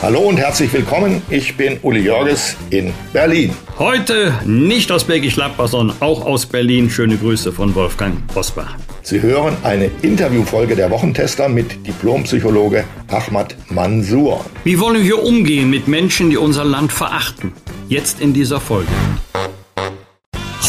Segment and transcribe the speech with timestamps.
[0.00, 1.22] Hallo und herzlich willkommen.
[1.28, 3.52] Ich bin Uli Jörges in Berlin.
[3.80, 6.88] Heute nicht aus Bergisch Gladbach, sondern auch aus Berlin.
[6.88, 8.76] Schöne Grüße von Wolfgang Bosbach.
[9.02, 14.44] Sie hören eine Interviewfolge der Wochentester mit Diplompsychologe Ahmad Mansour.
[14.62, 17.52] Wie wollen wir umgehen mit Menschen, die unser Land verachten?
[17.88, 18.92] Jetzt in dieser Folge.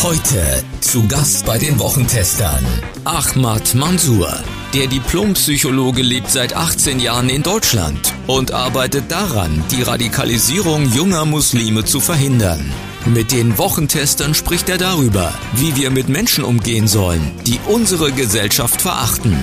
[0.01, 2.65] Heute zu Gast bei den Wochentestern
[3.03, 4.33] Ahmad Mansour.
[4.75, 11.85] Der Diplompsychologe lebt seit 18 Jahren in Deutschland und arbeitet daran, die Radikalisierung junger Muslime
[11.85, 12.71] zu verhindern.
[13.07, 18.79] Mit den Wochentestern spricht er darüber, wie wir mit Menschen umgehen sollen, die unsere Gesellschaft
[18.79, 19.35] verachten.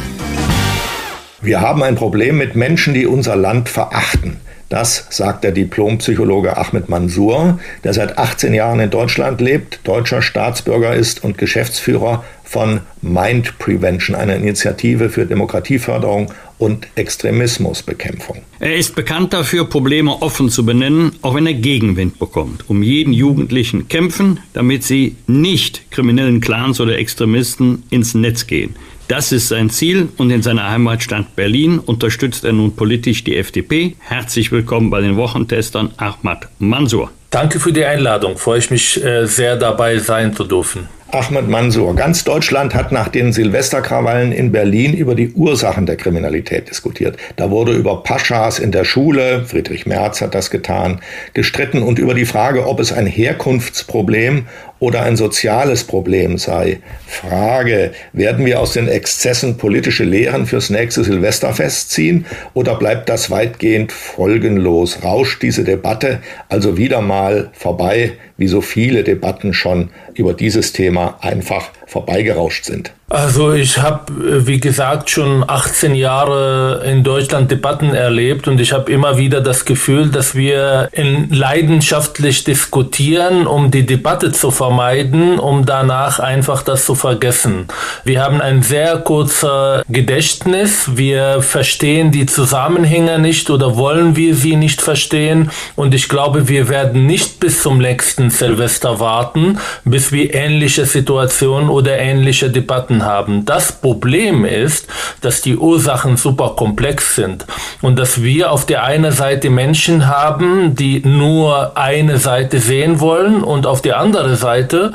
[1.40, 4.36] Wir haben ein Problem mit Menschen, die unser Land verachten.
[4.68, 10.94] Das sagt der Diplompsychologe Ahmed Mansour, der seit 18 Jahren in Deutschland lebt, deutscher Staatsbürger
[10.94, 18.38] ist und Geschäftsführer von Mind Prevention, einer Initiative für Demokratieförderung und Extremismusbekämpfung.
[18.60, 22.68] Er ist bekannt dafür, Probleme offen zu benennen, auch wenn er Gegenwind bekommt.
[22.68, 28.74] Um jeden Jugendlichen kämpfen, damit sie nicht kriminellen Clans oder Extremisten ins Netz gehen.
[29.08, 33.94] Das ist sein Ziel und in seiner Heimatstadt Berlin unterstützt er nun politisch die FDP.
[34.00, 37.12] Herzlich willkommen bei den Wochentestern Ahmad Mansour.
[37.30, 38.36] Danke für die Einladung.
[38.36, 40.88] Freue ich mich äh, sehr dabei sein zu dürfen.
[41.12, 41.94] Ahmed Mansour.
[41.94, 47.16] Ganz Deutschland hat nach den Silvesterkrawallen in Berlin über die Ursachen der Kriminalität diskutiert.
[47.36, 51.00] Da wurde über Paschas in der Schule, Friedrich Merz hat das getan,
[51.32, 54.46] gestritten und über die Frage, ob es ein Herkunftsproblem
[54.78, 56.80] oder ein soziales Problem sei.
[57.06, 63.30] Frage, werden wir aus den Exzessen politische Lehren fürs nächste Silvesterfest ziehen oder bleibt das
[63.30, 65.02] weitgehend folgenlos?
[65.02, 71.18] Rauscht diese Debatte also wieder mal vorbei, wie so viele Debatten schon über dieses Thema
[71.22, 72.92] einfach vorbeigerauscht sind?
[73.08, 78.72] Also ich habe, äh, wie gesagt, schon 18 Jahre in Deutschland Debatten erlebt und ich
[78.72, 80.90] habe immer wieder das Gefühl, dass wir
[81.30, 87.68] leidenschaftlich diskutieren, um die Debatte zu vermeiden, um danach einfach das zu vergessen.
[88.02, 94.56] Wir haben ein sehr kurzes Gedächtnis, wir verstehen die Zusammenhänge nicht oder wollen wir sie
[94.56, 100.34] nicht verstehen und ich glaube, wir werden nicht bis zum nächsten Silvester warten, bis wir
[100.34, 103.44] ähnliche Situationen oder ähnliche Debatten haben.
[103.44, 104.88] Das Problem ist,
[105.20, 107.44] dass die Ursachen super komplex sind
[107.82, 113.42] und dass wir auf der einen Seite Menschen haben, die nur eine Seite sehen wollen
[113.42, 114.92] und auf der anderen Seite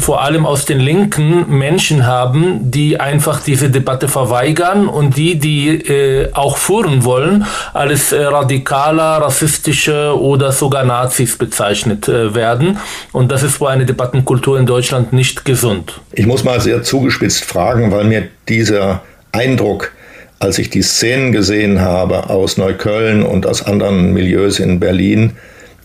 [0.00, 5.68] vor allem aus den Linken Menschen haben, die einfach diese Debatte verweigern und die, die
[5.68, 12.78] äh, auch führen wollen, als äh, radikaler, rassistische oder sogar Nazis bezeichnet äh, werden.
[13.12, 16.00] Und das ist für eine Debattenkultur in Deutschland nicht gesund.
[16.26, 19.02] Muss mal sehr zugespitzt fragen, weil mir dieser
[19.32, 19.92] Eindruck,
[20.38, 25.32] als ich die Szenen gesehen habe aus Neukölln und aus anderen Milieus in Berlin,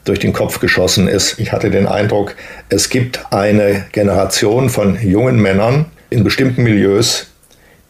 [0.06, 1.40] durch den Kopf geschossen ist.
[1.40, 2.36] Ich hatte den Eindruck,
[2.70, 7.28] es gibt eine Generation von jungen Männern in bestimmten Milieus,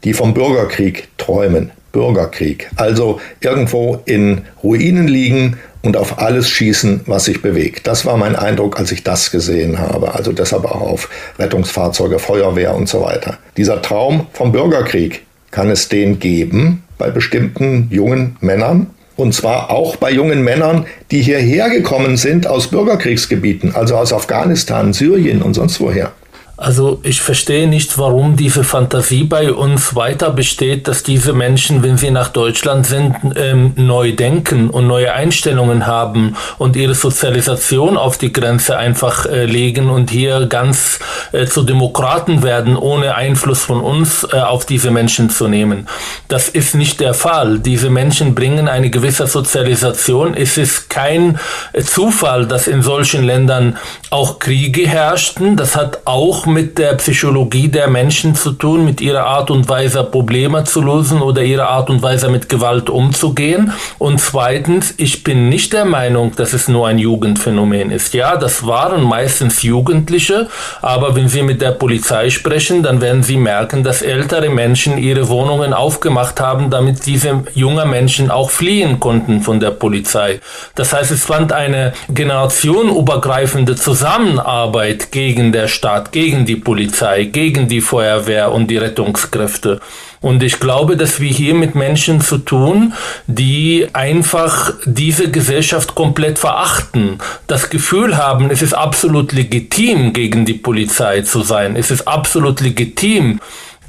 [0.03, 1.71] die vom Bürgerkrieg träumen.
[1.91, 2.69] Bürgerkrieg.
[2.75, 7.87] Also irgendwo in Ruinen liegen und auf alles schießen, was sich bewegt.
[7.87, 10.13] Das war mein Eindruck, als ich das gesehen habe.
[10.13, 13.37] Also deshalb auch auf Rettungsfahrzeuge, Feuerwehr und so weiter.
[13.57, 18.87] Dieser Traum vom Bürgerkrieg, kann es den geben bei bestimmten jungen Männern?
[19.15, 24.93] Und zwar auch bei jungen Männern, die hierher gekommen sind aus Bürgerkriegsgebieten, also aus Afghanistan,
[24.93, 26.13] Syrien und sonst woher.
[26.59, 31.95] Also ich verstehe nicht, warum diese Fantasie bei uns weiter besteht, dass diese Menschen, wenn
[31.95, 38.17] sie nach Deutschland sind, ähm, neu denken und neue Einstellungen haben und ihre Sozialisation auf
[38.17, 40.99] die Grenze einfach äh, legen und hier ganz
[41.31, 45.87] äh, zu Demokraten werden, ohne Einfluss von uns äh, auf diese Menschen zu nehmen.
[46.27, 47.59] Das ist nicht der Fall.
[47.59, 50.33] Diese Menschen bringen eine gewisse Sozialisation.
[50.33, 51.39] Es ist kein
[51.71, 53.77] äh, Zufall, dass in solchen Ländern
[54.09, 55.55] auch Kriege herrschten.
[55.55, 60.03] Das hat auch mit der Psychologie der Menschen zu tun, mit ihrer Art und Weise
[60.03, 63.71] Probleme zu lösen oder ihrer Art und Weise mit Gewalt umzugehen.
[63.97, 68.13] Und zweitens, ich bin nicht der Meinung, dass es nur ein Jugendphänomen ist.
[68.13, 70.47] Ja, das waren meistens Jugendliche,
[70.81, 75.29] aber wenn Sie mit der Polizei sprechen, dann werden Sie merken, dass ältere Menschen ihre
[75.29, 80.39] Wohnungen aufgemacht haben, damit diese jungen Menschen auch fliehen konnten von der Polizei.
[80.75, 87.81] Das heißt, es fand eine generationenübergreifende Zusammenarbeit gegen der Staat, gegen die Polizei, gegen die
[87.81, 89.79] Feuerwehr und die Rettungskräfte.
[90.21, 92.93] Und ich glaube, dass wir hier mit Menschen zu tun,
[93.27, 100.55] die einfach diese Gesellschaft komplett verachten, das Gefühl haben, es ist absolut legitim, gegen die
[100.55, 101.75] Polizei zu sein.
[101.75, 103.39] Es ist absolut legitim,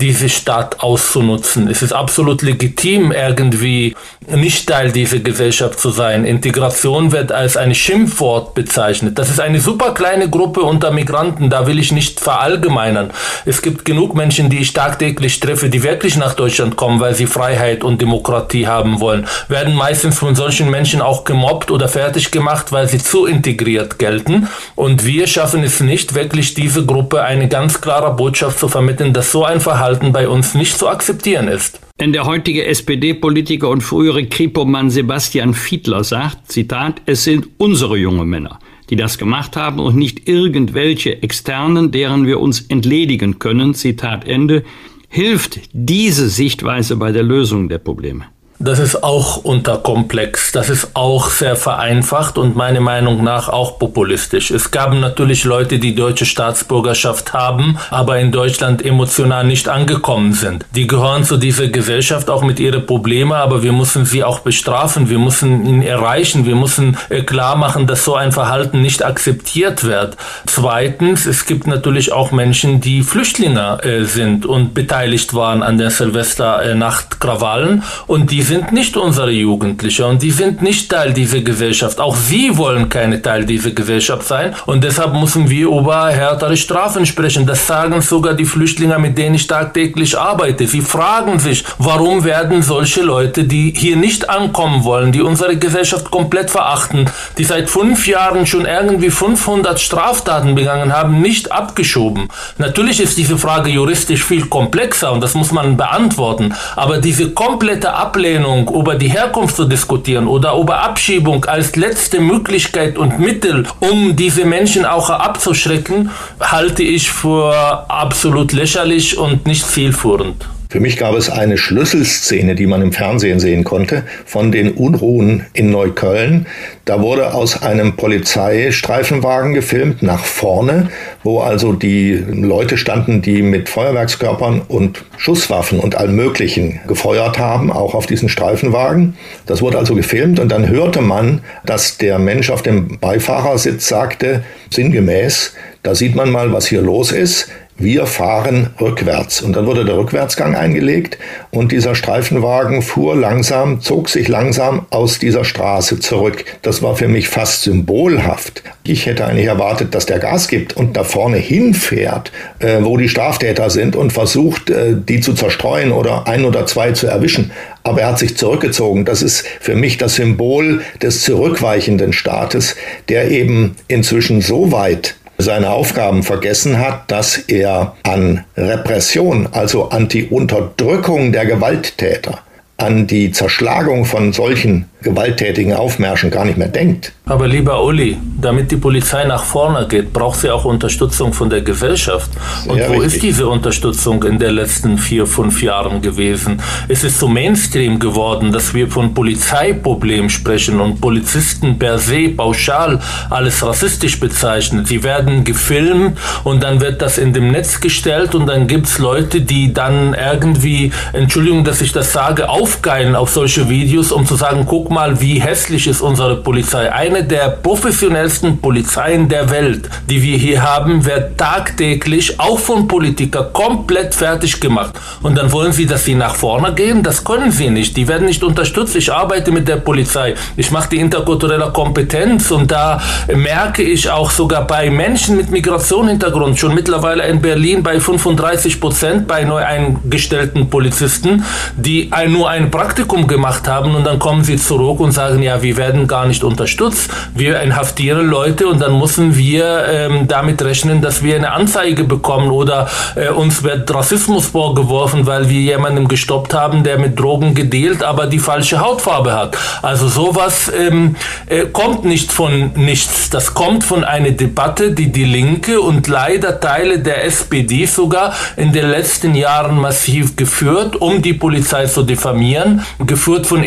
[0.01, 1.69] diese Stadt auszunutzen.
[1.69, 3.95] Es ist absolut legitim, irgendwie
[4.29, 6.25] nicht Teil dieser Gesellschaft zu sein.
[6.25, 9.19] Integration wird als ein Schimpfwort bezeichnet.
[9.19, 13.11] Das ist eine super kleine Gruppe unter Migranten, da will ich nicht verallgemeinern.
[13.47, 17.27] Es gibt genug Menschen, die ich tagtäglich treffe, die wirklich nach Deutschland kommen, weil sie
[17.27, 22.73] Freiheit und Demokratie haben wollen, werden meistens von solchen Menschen auch gemobbt oder fertig gemacht,
[22.73, 24.49] weil sie zu integriert gelten.
[24.77, 29.33] Und wir schaffen es nicht, wirklich diese Gruppe eine ganz klare Botschaft zu vermitteln, dass
[29.33, 31.81] so ein Verhalten bei uns nicht zu akzeptieren ist.
[32.01, 38.25] Denn der heutige SPD-Politiker und frühere Kripo-Mann Sebastian Fiedler sagt, Zitat, es sind unsere junge
[38.25, 38.59] Männer,
[38.89, 44.65] die das gemacht haben und nicht irgendwelche externen, deren wir uns entledigen können, Zitat Ende,
[45.11, 48.25] hilft diese Sichtweise bei der Lösung der Probleme.
[48.63, 54.51] Das ist auch unterkomplex, das ist auch sehr vereinfacht und meiner Meinung nach auch populistisch.
[54.51, 60.67] Es gab natürlich Leute, die deutsche Staatsbürgerschaft haben, aber in Deutschland emotional nicht angekommen sind.
[60.75, 65.09] Die gehören zu dieser Gesellschaft auch mit ihren Problemen, aber wir müssen sie auch bestrafen,
[65.09, 69.85] wir müssen ihn erreichen, wir müssen äh, klar machen, dass so ein Verhalten nicht akzeptiert
[69.85, 70.19] wird.
[70.45, 75.89] Zweitens, es gibt natürlich auch Menschen, die Flüchtlinge äh, sind und beteiligt waren an der
[75.89, 82.01] Silvesternacht-Krawallen und die sind nicht unsere Jugendliche und die sind nicht Teil dieser Gesellschaft.
[82.01, 87.07] Auch sie wollen keine Teil dieser Gesellschaft sein und deshalb müssen wir über härtere Strafen
[87.07, 87.47] sprechen.
[87.47, 90.67] Das sagen sogar die Flüchtlinge, mit denen ich tagtäglich arbeite.
[90.67, 96.11] Sie fragen sich, warum werden solche Leute, die hier nicht ankommen wollen, die unsere Gesellschaft
[96.11, 97.09] komplett verachten,
[97.39, 102.27] die seit fünf Jahren schon irgendwie 500 Straftaten begangen haben, nicht abgeschoben.
[102.59, 107.93] Natürlich ist diese Frage juristisch viel komplexer und das muss man beantworten, aber diese komplette
[107.93, 113.67] Ablehnung Ablehnung, über die Herkunft zu diskutieren oder über Abschiebung als letzte Möglichkeit und Mittel,
[113.81, 116.11] um diese Menschen auch abzuschrecken,
[116.41, 120.47] halte ich für absolut lächerlich und nicht zielführend.
[120.71, 125.45] Für mich gab es eine Schlüsselszene, die man im Fernsehen sehen konnte, von den Unruhen
[125.53, 126.47] in Neukölln.
[126.85, 130.89] Da wurde aus einem Polizeistreifenwagen gefilmt nach vorne,
[131.25, 137.73] wo also die Leute standen, die mit Feuerwerkskörpern und Schusswaffen und allem Möglichen gefeuert haben,
[137.73, 139.17] auch auf diesen Streifenwagen.
[139.47, 144.45] Das wurde also gefilmt und dann hörte man, dass der Mensch auf dem Beifahrersitz sagte,
[144.71, 145.53] sinngemäß,
[145.83, 147.49] da sieht man mal, was hier los ist
[147.81, 149.41] wir fahren rückwärts.
[149.41, 151.19] Und dann wurde der Rückwärtsgang eingelegt
[151.51, 156.45] und dieser Streifenwagen fuhr langsam, zog sich langsam aus dieser Straße zurück.
[156.63, 158.63] Das war für mich fast symbolhaft.
[158.85, 163.09] Ich hätte eigentlich erwartet, dass der Gas gibt und da vorne hinfährt, äh, wo die
[163.09, 167.51] Straftäter sind und versucht, äh, die zu zerstreuen oder ein oder zwei zu erwischen.
[167.83, 169.07] Aber er hat sich zurückgezogen.
[169.07, 172.77] Das ist für mich das Symbol des zurückweichenden Staates,
[173.09, 180.09] der eben inzwischen so weit seine Aufgaben vergessen hat, dass er an Repression, also an
[180.09, 182.41] die Unterdrückung der Gewalttäter,
[182.77, 187.13] an die Zerschlagung von solchen gewalttätigen Aufmärschen gar nicht mehr denkt.
[187.27, 191.61] Aber lieber Uli, damit die Polizei nach vorne geht, braucht sie auch Unterstützung von der
[191.61, 192.29] Gesellschaft.
[192.67, 193.15] Und Sehr wo richtig.
[193.15, 196.61] ist diese Unterstützung in den letzten vier, fünf Jahren gewesen?
[196.89, 202.99] Es ist so Mainstream geworden, dass wir von Polizeiproblemen sprechen und Polizisten per se pauschal
[203.31, 204.85] alles rassistisch bezeichnen.
[204.85, 208.99] Sie werden gefilmt und dann wird das in dem Netz gestellt und dann gibt es
[208.99, 214.35] Leute, die dann irgendwie, Entschuldigung, dass ich das sage, aufgeilen auf solche Videos, um zu
[214.35, 216.93] sagen, guck mal, wie hässlich ist unsere Polizei.
[216.93, 223.53] Eine der professionellsten Polizeien der Welt, die wir hier haben, wird tagtäglich auch von Politikern
[223.53, 224.93] komplett fertig gemacht.
[225.23, 227.03] Und dann wollen sie, dass sie nach vorne gehen?
[227.03, 227.97] Das können sie nicht.
[227.97, 228.97] Die werden nicht unterstützt.
[228.97, 230.35] Ich arbeite mit der Polizei.
[230.57, 233.01] Ich mache die interkulturelle Kompetenz und da
[233.33, 239.29] merke ich auch sogar bei Menschen mit Migrationshintergrund, schon mittlerweile in Berlin bei 35 Prozent
[239.29, 241.45] bei neu eingestellten Polizisten,
[241.77, 245.63] die nur ein Praktikum gemacht haben und dann kommen sie zurück zurück und sagen, ja,
[245.63, 247.11] wir werden gar nicht unterstützt.
[247.35, 252.51] Wir inhaftieren Leute und dann müssen wir ähm, damit rechnen, dass wir eine Anzeige bekommen
[252.51, 258.03] oder äh, uns wird Rassismus vorgeworfen, weil wir jemanden gestoppt haben, der mit Drogen gedealt,
[258.03, 259.57] aber die falsche Hautfarbe hat.
[259.83, 263.29] Also sowas ähm, äh, kommt nicht von nichts.
[263.29, 268.73] Das kommt von einer Debatte, die die Linke und leider Teile der SPD sogar in
[268.73, 273.63] den letzten Jahren massiv geführt, um die Polizei zu diffamieren, geführt von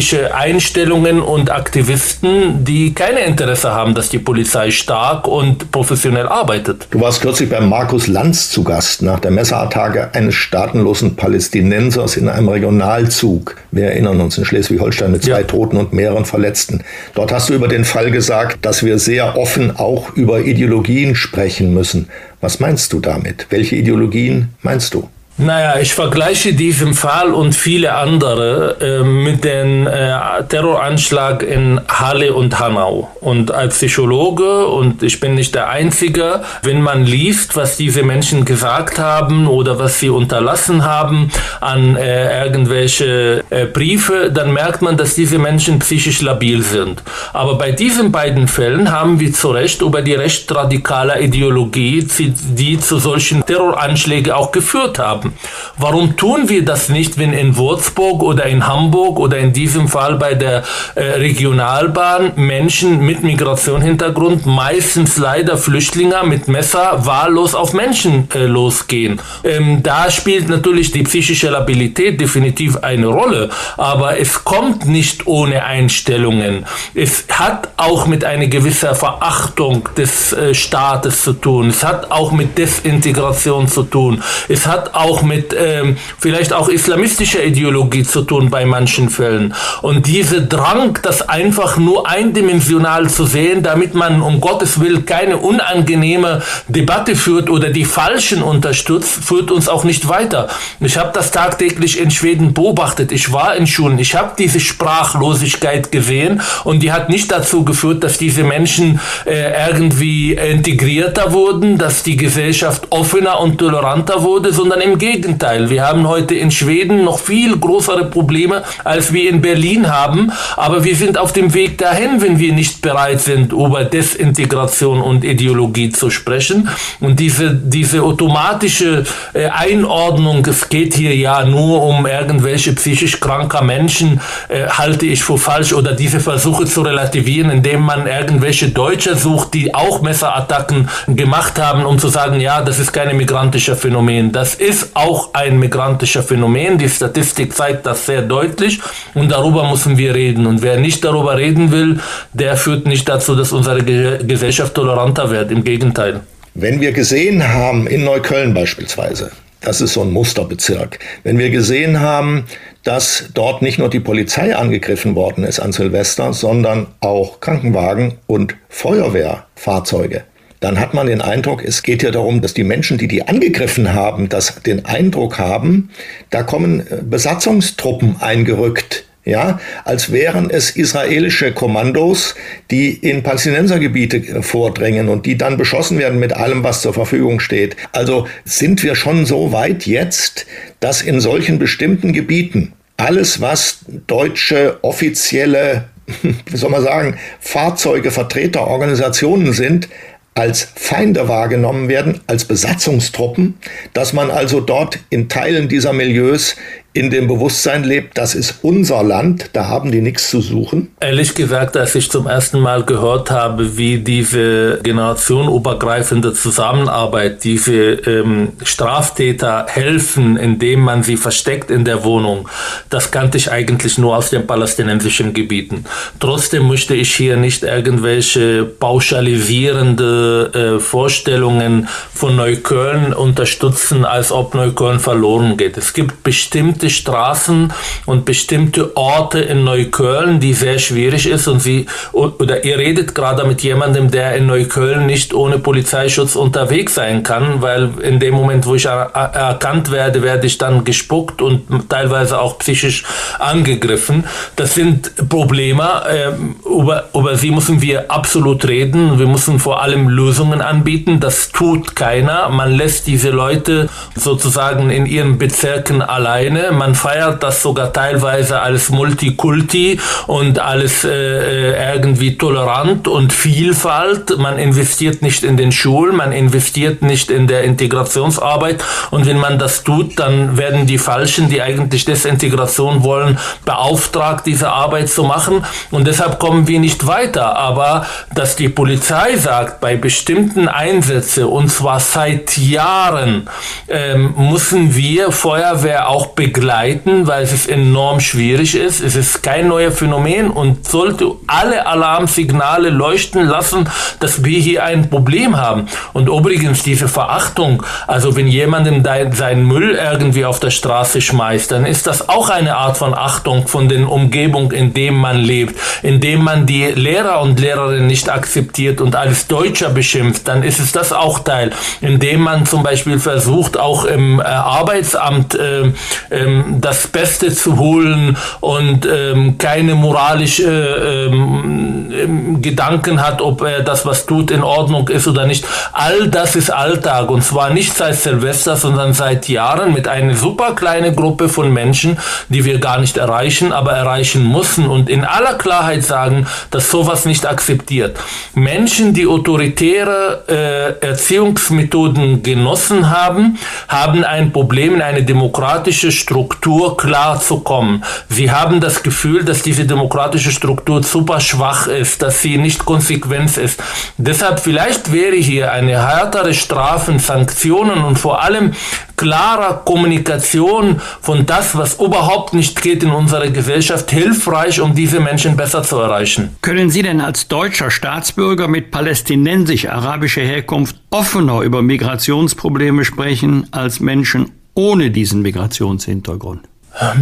[0.00, 6.88] identitätspolitischen Einstellungen und Aktivisten, die keine Interesse haben, dass die Polizei stark und professionell arbeitet.
[6.90, 12.28] Du warst kürzlich bei Markus Lanz zu Gast nach der Messerattacke eines staatenlosen Palästinensers in
[12.28, 13.56] einem Regionalzug.
[13.70, 15.46] Wir erinnern uns in Schleswig-Holstein mit zwei ja.
[15.46, 16.82] Toten und mehreren Verletzten.
[17.14, 21.74] Dort hast du über den Fall gesagt, dass wir sehr offen auch über Ideologien sprechen
[21.74, 22.08] müssen.
[22.40, 23.46] Was meinst du damit?
[23.50, 25.08] Welche Ideologien meinst du?
[25.42, 30.12] Naja, ich vergleiche diesen Fall und viele andere äh, mit dem äh,
[30.46, 33.10] Terroranschlag in Halle und Hanau.
[33.22, 38.44] Und als Psychologe, und ich bin nicht der Einzige, wenn man liest, was diese Menschen
[38.44, 41.30] gesagt haben oder was sie unterlassen haben
[41.62, 47.02] an äh, irgendwelche äh, Briefe, dann merkt man, dass diese Menschen psychisch labil sind.
[47.32, 52.98] Aber bei diesen beiden Fällen haben wir zu Recht über die rechtsradikale Ideologie, die zu
[52.98, 55.29] solchen Terroranschlägen auch geführt haben.
[55.76, 60.16] Warum tun wir das nicht, wenn in Würzburg oder in Hamburg oder in diesem Fall
[60.16, 60.62] bei der
[60.94, 69.20] äh, Regionalbahn Menschen mit Migrationshintergrund, meistens leider Flüchtlinge mit Messer, wahllos auf Menschen äh, losgehen?
[69.42, 75.64] Ähm, da spielt natürlich die psychische Labilität definitiv eine Rolle, aber es kommt nicht ohne
[75.64, 76.66] Einstellungen.
[76.94, 81.70] Es hat auch mit einer gewissen Verachtung des äh, Staates zu tun.
[81.70, 84.22] Es hat auch mit Desintegration zu tun.
[84.48, 89.54] Es hat auch auch mit ähm, vielleicht auch islamistischer Ideologie zu tun bei manchen Fällen.
[89.82, 95.38] Und diese Drang, das einfach nur eindimensional zu sehen, damit man um Gottes Willen keine
[95.38, 100.48] unangenehme Debatte führt oder die Falschen unterstützt, führt uns auch nicht weiter.
[100.80, 103.10] Ich habe das tagtäglich in Schweden beobachtet.
[103.10, 103.98] Ich war in Schulen.
[103.98, 109.68] Ich habe diese Sprachlosigkeit gesehen und die hat nicht dazu geführt, dass diese Menschen äh,
[109.68, 115.70] irgendwie integrierter wurden, dass die Gesellschaft offener und toleranter wurde, sondern im Gegenteil.
[115.70, 120.30] Wir haben heute in Schweden noch viel größere Probleme, als wir in Berlin haben.
[120.56, 125.24] Aber wir sind auf dem Weg dahin, wenn wir nicht bereit sind, über Desintegration und
[125.24, 126.68] Ideologie zu sprechen.
[127.00, 133.62] Und diese, diese automatische äh, Einordnung, es geht hier ja nur um irgendwelche psychisch kranker
[133.62, 135.72] Menschen, äh, halte ich für falsch.
[135.72, 141.86] Oder diese Versuche zu relativieren, indem man irgendwelche Deutsche sucht, die auch Messerattacken gemacht haben,
[141.86, 144.30] um zu sagen, ja, das ist kein migrantischer Phänomen.
[144.32, 146.78] Das ist auch ein migrantischer Phänomen.
[146.78, 148.80] Die Statistik zeigt das sehr deutlich
[149.14, 150.46] und darüber müssen wir reden.
[150.46, 152.00] Und wer nicht darüber reden will,
[152.32, 155.50] der führt nicht dazu, dass unsere Gesellschaft toleranter wird.
[155.50, 156.20] Im Gegenteil.
[156.54, 159.30] Wenn wir gesehen haben, in Neukölln beispielsweise,
[159.60, 162.44] das ist so ein Musterbezirk, wenn wir gesehen haben,
[162.82, 168.56] dass dort nicht nur die Polizei angegriffen worden ist an Silvester, sondern auch Krankenwagen und
[168.68, 170.24] Feuerwehrfahrzeuge
[170.60, 173.94] dann hat man den Eindruck, es geht ja darum, dass die Menschen, die die angegriffen
[173.94, 175.90] haben, das den Eindruck haben,
[176.28, 179.04] da kommen äh, Besatzungstruppen eingerückt.
[179.22, 182.34] Ja, als wären es israelische Kommandos,
[182.70, 187.38] die in Palästinensergebiete äh, vordrängen und die dann beschossen werden mit allem, was zur Verfügung
[187.38, 187.76] steht.
[187.92, 190.46] Also sind wir schon so weit jetzt,
[190.80, 195.84] dass in solchen bestimmten Gebieten alles, was deutsche offizielle,
[196.22, 199.88] wie soll man sagen, Fahrzeuge, Vertreter, Organisationen sind,
[200.34, 203.58] als Feinde wahrgenommen werden, als Besatzungstruppen,
[203.92, 206.56] dass man also dort in Teilen dieser Milieus
[206.92, 210.90] in dem Bewusstsein lebt, das ist unser Land, da haben die nichts zu suchen?
[210.98, 218.48] Ehrlich gesagt, als ich zum ersten Mal gehört habe, wie diese generationenübergreifende Zusammenarbeit, diese ähm,
[218.64, 222.48] Straftäter helfen, indem man sie versteckt in der Wohnung,
[222.88, 225.84] das kannte ich eigentlich nur aus den palästinensischen Gebieten.
[226.18, 234.98] Trotzdem möchte ich hier nicht irgendwelche pauschalisierende äh, Vorstellungen von Neukölln unterstützen, als ob Neukölln
[234.98, 235.76] verloren geht.
[235.76, 237.72] Es gibt bestimmt bestimmte Straßen
[238.06, 243.44] und bestimmte Orte in Neukölln, die sehr schwierig ist und sie oder ihr redet gerade
[243.44, 248.66] mit jemandem, der in Neukölln nicht ohne Polizeischutz unterwegs sein kann, weil in dem Moment,
[248.66, 253.04] wo ich er erkannt werde, werde ich dann gespuckt und teilweise auch psychisch
[253.38, 254.24] angegriffen.
[254.56, 259.18] Das sind Probleme, äh, über, über sie müssen wir absolut reden.
[259.18, 261.20] Wir müssen vor allem Lösungen anbieten.
[261.20, 262.48] Das tut keiner.
[262.48, 268.90] Man lässt diese Leute sozusagen in ihren Bezirken alleine Man feiert das sogar teilweise als
[268.90, 274.38] Multikulti und alles äh, irgendwie tolerant und Vielfalt.
[274.38, 278.82] Man investiert nicht in den Schulen, man investiert nicht in der Integrationsarbeit.
[279.10, 284.70] Und wenn man das tut, dann werden die Falschen, die eigentlich Desintegration wollen, beauftragt, diese
[284.70, 285.64] Arbeit zu machen.
[285.90, 287.56] Und deshalb kommen wir nicht weiter.
[287.56, 293.48] Aber dass die Polizei sagt, bei bestimmten Einsätzen, und zwar seit Jahren,
[293.88, 296.28] ähm, müssen wir Feuerwehr auch
[296.60, 299.00] begleiten, weil es enorm schwierig ist.
[299.00, 303.88] Es ist kein neues Phänomen und sollte alle Alarmsignale leuchten lassen,
[304.20, 305.86] dass wir hier ein Problem haben.
[306.12, 309.02] Und übrigens diese Verachtung, also wenn jemandem
[309.32, 313.66] seinen Müll irgendwie auf der Straße schmeißt, dann ist das auch eine Art von Achtung
[313.66, 319.00] von den Umgebung, in dem man lebt, indem man die Lehrer und Lehrerinnen nicht akzeptiert
[319.00, 321.70] und als Deutscher beschimpft, dann ist es das auch Teil,
[322.02, 325.92] indem man zum Beispiel versucht, auch im äh, Arbeitsamt äh,
[326.30, 326.49] äh,
[326.80, 334.04] das Beste zu holen und ähm, keine moralische ähm, ähm, Gedanken hat, ob er das,
[334.04, 335.64] was tut, in Ordnung ist oder nicht.
[335.92, 340.74] All das ist Alltag und zwar nicht seit Silvester, sondern seit Jahren mit einer super
[340.74, 345.54] kleinen Gruppe von Menschen, die wir gar nicht erreichen, aber erreichen müssen und in aller
[345.54, 348.18] Klarheit sagen, dass sowas nicht akzeptiert.
[348.54, 357.60] Menschen, die autoritäre äh, Erziehungsmethoden genossen haben, haben ein Problem, in eine demokratische Struktur zu
[357.60, 358.04] kommen.
[358.28, 363.56] Sie haben das Gefühl, dass diese demokratische Struktur super schwach ist, dass sie nicht konsequent
[363.56, 363.82] ist.
[364.16, 368.72] Deshalb vielleicht wäre hier eine härtere Strafen, Sanktionen und vor allem
[369.16, 375.56] klarer Kommunikation von das, was überhaupt nicht geht in unserer Gesellschaft, hilfreich, um diese Menschen
[375.56, 376.56] besser zu erreichen.
[376.62, 384.52] Können Sie denn als deutscher Staatsbürger mit palästinensisch-arabischer Herkunft offener über Migrationsprobleme sprechen als Menschen
[384.74, 386.69] ohne diesen Migrationshintergrund?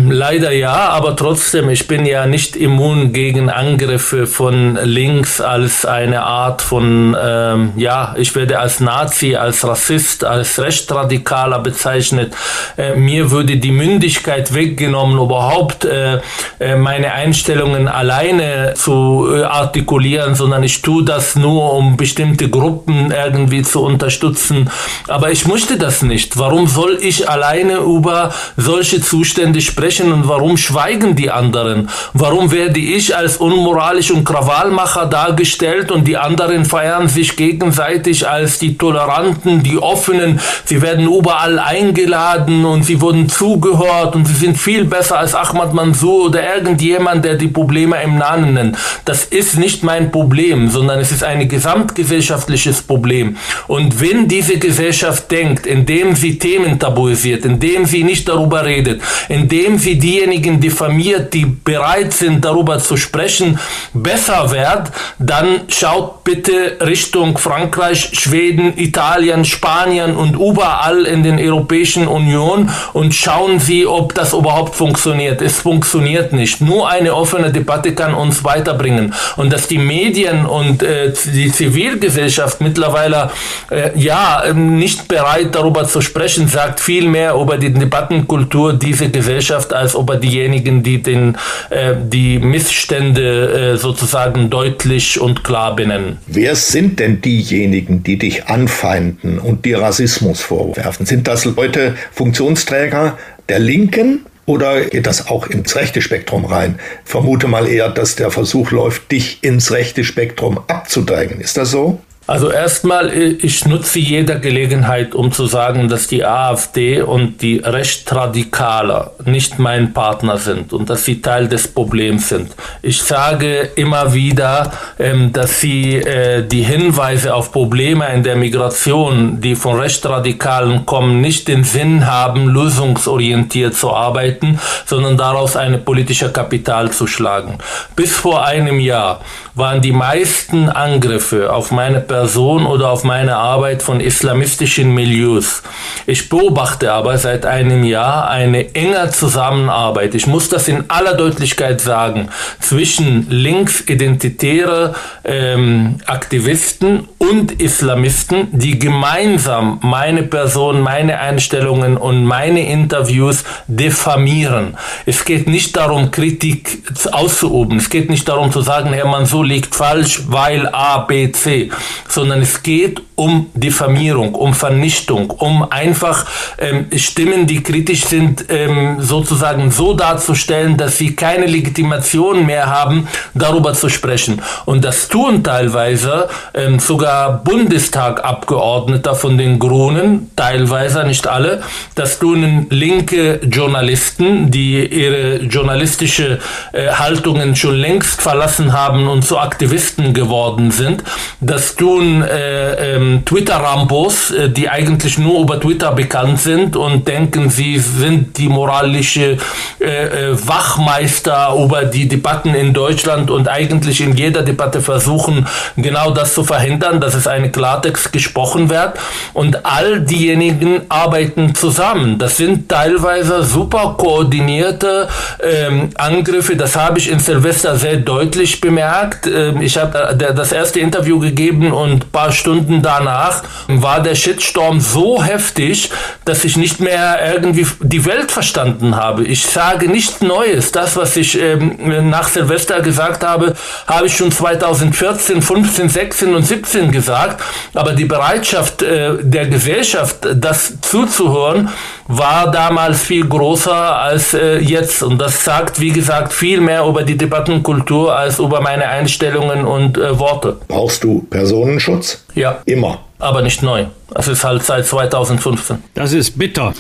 [0.09, 6.25] Leider ja, aber trotzdem, ich bin ja nicht immun gegen Angriffe von links als eine
[6.25, 12.35] Art von, ähm, ja, ich werde als Nazi, als Rassist, als Rechtsradikaler bezeichnet.
[12.77, 16.21] Äh, mir würde die Mündigkeit weggenommen, überhaupt äh,
[16.59, 23.13] äh meine Einstellungen alleine zu äh, artikulieren, sondern ich tue das nur, um bestimmte Gruppen
[23.13, 24.71] irgendwie zu unterstützen.
[25.07, 26.37] Aber ich möchte das nicht.
[26.37, 31.89] Warum soll ich alleine über solche Zustände sprechen und warum schweigen die anderen?
[32.13, 38.59] Warum werde ich als unmoralisch und Krawallmacher dargestellt und die anderen feiern sich gegenseitig als
[38.59, 40.41] die Toleranten, die Offenen?
[40.65, 45.75] Sie werden überall eingeladen und sie wurden zugehört und sie sind viel besser als Ahmad
[45.75, 48.79] Mansour oder irgendjemand, der die Probleme im Namen nennt.
[49.05, 53.37] Das ist nicht mein Problem, sondern es ist ein gesamtgesellschaftliches Problem.
[53.67, 59.48] Und wenn diese Gesellschaft denkt, indem sie Themen tabuisiert, indem sie nicht darüber redet, indem
[59.49, 63.59] indem sie diejenigen diffamiert, die bereit sind, darüber zu sprechen,
[63.95, 72.07] besser wird, dann schaut bitte Richtung Frankreich, Schweden, Italien, Spanien und überall in den Europäischen
[72.07, 75.41] Union und schauen Sie, ob das überhaupt funktioniert.
[75.41, 76.61] Es funktioniert nicht.
[76.61, 79.15] Nur eine offene Debatte kann uns weiterbringen.
[79.37, 83.31] Und dass die Medien und äh, die Zivilgesellschaft mittlerweile
[83.71, 89.38] äh, ja nicht bereit darüber zu sprechen, sagt viel mehr über die Debattenkultur dieser Gesellschaft
[89.39, 91.37] Gesellschaft, als ob er diejenigen, die den,
[91.71, 96.19] äh, die Missstände äh, sozusagen deutlich und klar benennen.
[96.27, 101.07] Wer sind denn diejenigen, die dich anfeinden und dir Rassismus vorwerfen?
[101.07, 103.17] Sind das Leute, Funktionsträger
[103.49, 106.81] der Linken oder geht das auch ins rechte Spektrum rein?
[107.05, 111.41] Vermute mal eher, dass der Versuch läuft, dich ins rechte Spektrum abzudrängen.
[111.41, 112.01] Ist das so?
[112.29, 117.57] Also erstmal, äh, ich nutze jede Gelegenheit, um zu sagen, dass die AfD und die
[117.57, 122.55] Rechtsradikale nicht mein Partner sind und dass sie Teil des Problems sind.
[122.83, 129.41] Ich sage immer wieder, ähm, dass sie äh, die Hinweise auf Probleme in der Migration,
[129.41, 136.31] die von Rechtsradikalen kommen, nicht den Sinn haben, lösungsorientiert zu arbeiten, sondern daraus eine politische
[136.31, 137.57] Kapital zu schlagen.
[137.97, 139.23] Bis vor einem Jahr
[139.55, 142.18] waren die meisten Angriffe auf meine Person
[142.67, 145.63] oder auf meine Arbeit von islamistischen Milieus.
[146.07, 151.81] Ich beobachte aber seit einem Jahr eine enge Zusammenarbeit, ich muss das in aller Deutlichkeit
[151.81, 152.29] sagen,
[152.61, 163.45] zwischen linksidentitäre ähm, Aktivisten und Islamisten, die gemeinsam meine Person, meine Einstellungen und meine Interviews
[163.67, 164.77] diffamieren.
[165.07, 167.79] Es geht nicht darum, Kritik auszuüben.
[167.79, 171.71] Es geht nicht darum zu sagen, Herr Mansour liegt falsch, weil A, B, C,
[172.09, 176.25] sondern es geht um Diffamierung, um Vernichtung, um einfach
[176.59, 183.09] ähm, Stimmen, die kritisch sind, ähm, sozusagen so darzustellen, dass sie keine Legitimation mehr haben,
[183.35, 184.41] darüber zu sprechen.
[184.67, 191.63] Und das tun teilweise ähm, sogar Bundestagabgeordneter von den Grünen, teilweise, nicht alle,
[191.97, 196.39] das tun linke Journalisten, die ihre journalistische
[196.73, 201.03] äh, Haltungen schon längst verlassen haben und zu Aktivisten geworden sind.
[201.41, 207.51] Das tun äh, ähm, Twitter-Rambos, äh, die eigentlich nur über Twitter bekannt sind und denken,
[207.51, 209.39] sie sind die moralische
[209.81, 216.11] äh, äh, Wachmeister über die Debatten in Deutschland und eigentlich in jeder Debatte versuchen, genau
[216.11, 218.95] das zu verhindern, dass es eine Klartext gesprochen wird.
[219.35, 222.19] Und all diejenigen arbeiten zusammen.
[222.19, 225.09] Das sind teilweise super koordinierte
[225.43, 226.57] ähm, Angriffe.
[226.57, 229.27] Das habe ich in Silvester sehr deutlich bemerkt.
[229.27, 234.15] Ähm, ich habe äh, das erste Interview gegeben und ein paar Stunden danach war der
[234.15, 235.91] Shitstorm so heftig,
[236.25, 239.25] dass ich nicht mehr irgendwie die Welt verstanden habe.
[239.25, 240.73] Ich sage nichts Neues.
[240.73, 243.55] Das, was ich ähm, nach Silvester gesagt habe,
[243.87, 247.43] habe ich schon 2014, 15, 16 und 17 gesagt.
[247.75, 251.71] Aber die Bereitschaft äh, der Gesellschaft, das zuzuhören,
[252.09, 255.03] war damals viel größer als äh, jetzt.
[255.03, 259.99] Und das sagt, wie gesagt, viel mehr über die Debattenkultur als über meine Einstellungen und
[259.99, 260.57] äh, Worte.
[260.67, 262.25] Brauchst du Personenschutz?
[262.35, 262.63] Ja.
[262.65, 263.01] Immer.
[263.19, 263.87] Aber nicht neu.
[264.11, 265.79] Das ist halt seit 2015.
[265.95, 266.73] Das ist bitter.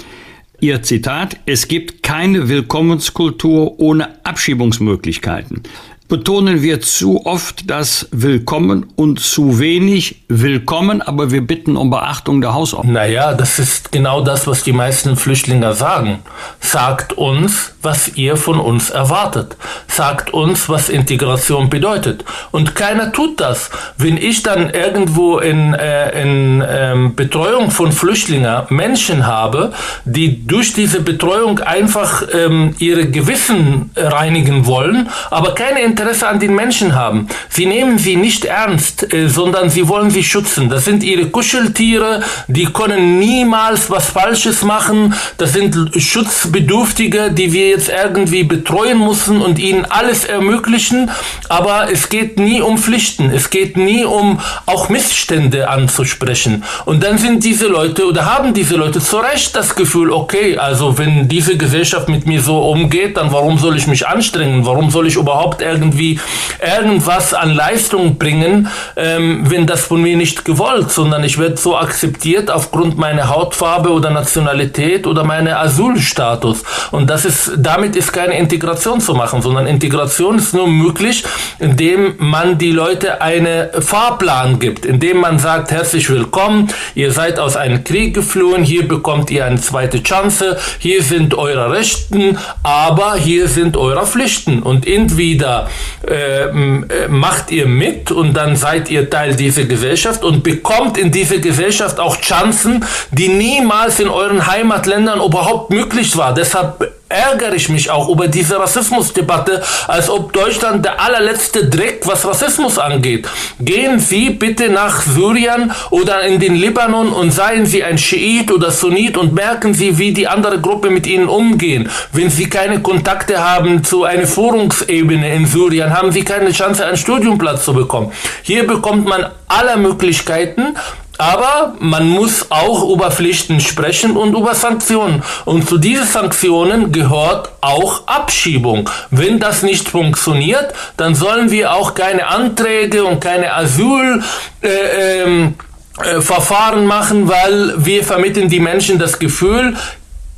[0.60, 5.62] Ihr Zitat, es gibt keine Willkommenskultur ohne Abschiebungsmöglichkeiten
[6.08, 12.40] betonen wir zu oft das Willkommen und zu wenig Willkommen, aber wir bitten um Beachtung
[12.40, 12.94] der Hausordnung.
[12.94, 16.20] Naja, das ist genau das, was die meisten Flüchtlinge sagen.
[16.60, 19.56] Sagt uns, was ihr von uns erwartet.
[19.86, 22.24] Sagt uns, was Integration bedeutet.
[22.52, 23.70] Und keiner tut das.
[23.98, 29.72] Wenn ich dann irgendwo in, äh, in ähm, Betreuung von Flüchtlingen Menschen habe,
[30.06, 36.54] die durch diese Betreuung einfach ähm, ihre Gewissen reinigen wollen, aber keine Interesse an den
[36.54, 37.26] Menschen haben.
[37.48, 40.68] Sie nehmen sie nicht ernst, äh, sondern sie wollen sie schützen.
[40.68, 45.14] Das sind ihre Kuscheltiere, die können niemals was Falsches machen.
[45.38, 51.10] Das sind Schutzbedürftige, die wir jetzt irgendwie betreuen müssen und ihnen alles ermöglichen.
[51.48, 53.30] Aber es geht nie um Pflichten.
[53.30, 56.62] Es geht nie um auch Missstände anzusprechen.
[56.84, 60.96] Und dann sind diese Leute oder haben diese Leute zu Recht das Gefühl, okay, also
[60.96, 64.64] wenn diese Gesellschaft mit mir so umgeht, dann warum soll ich mich anstrengen?
[64.64, 66.20] Warum soll ich überhaupt irgendwie irgendwie
[66.60, 71.76] irgendwas an Leistung bringen, ähm, wenn das von mir nicht gewollt, sondern ich werde so
[71.76, 76.64] akzeptiert aufgrund meiner Hautfarbe oder Nationalität oder meiner Asylstatus.
[76.90, 81.24] Und das ist, damit ist keine Integration zu machen, sondern Integration ist nur möglich,
[81.58, 87.56] indem man die Leute einen Fahrplan gibt, indem man sagt, herzlich willkommen, ihr seid aus
[87.56, 93.48] einem Krieg geflohen, hier bekommt ihr eine zweite Chance, hier sind eure Rechten, aber hier
[93.48, 94.62] sind eure Pflichten.
[94.62, 95.68] Und entweder
[96.06, 101.10] äh, äh, macht ihr mit und dann seid ihr Teil dieser Gesellschaft und bekommt in
[101.10, 106.34] dieser Gesellschaft auch Chancen, die niemals in euren Heimatländern überhaupt möglich war.
[106.34, 112.26] Deshalb ärgere ich mich auch über diese Rassismusdebatte, als ob Deutschland der allerletzte Dreck, was
[112.26, 113.26] Rassismus angeht.
[113.60, 118.70] Gehen Sie bitte nach Syrien oder in den Libanon und seien Sie ein Schiit oder
[118.70, 121.88] Sunnit und merken Sie, wie die andere Gruppe mit Ihnen umgehen.
[122.12, 126.96] Wenn Sie keine Kontakte haben zu einer Führungsebene in Syrien, haben Sie keine Chance, einen
[126.96, 128.12] Studiumplatz zu bekommen.
[128.42, 130.76] Hier bekommt man alle Möglichkeiten
[131.18, 135.22] aber man muss auch über Pflichten sprechen und über Sanktionen.
[135.44, 138.88] Und zu diesen Sanktionen gehört auch Abschiebung.
[139.10, 144.22] Wenn das nicht funktioniert, dann sollen wir auch keine Anträge und keine Asyl
[144.62, 145.54] äh, ähm,
[146.02, 149.74] äh, Verfahren machen, weil wir vermitteln die Menschen das Gefühl,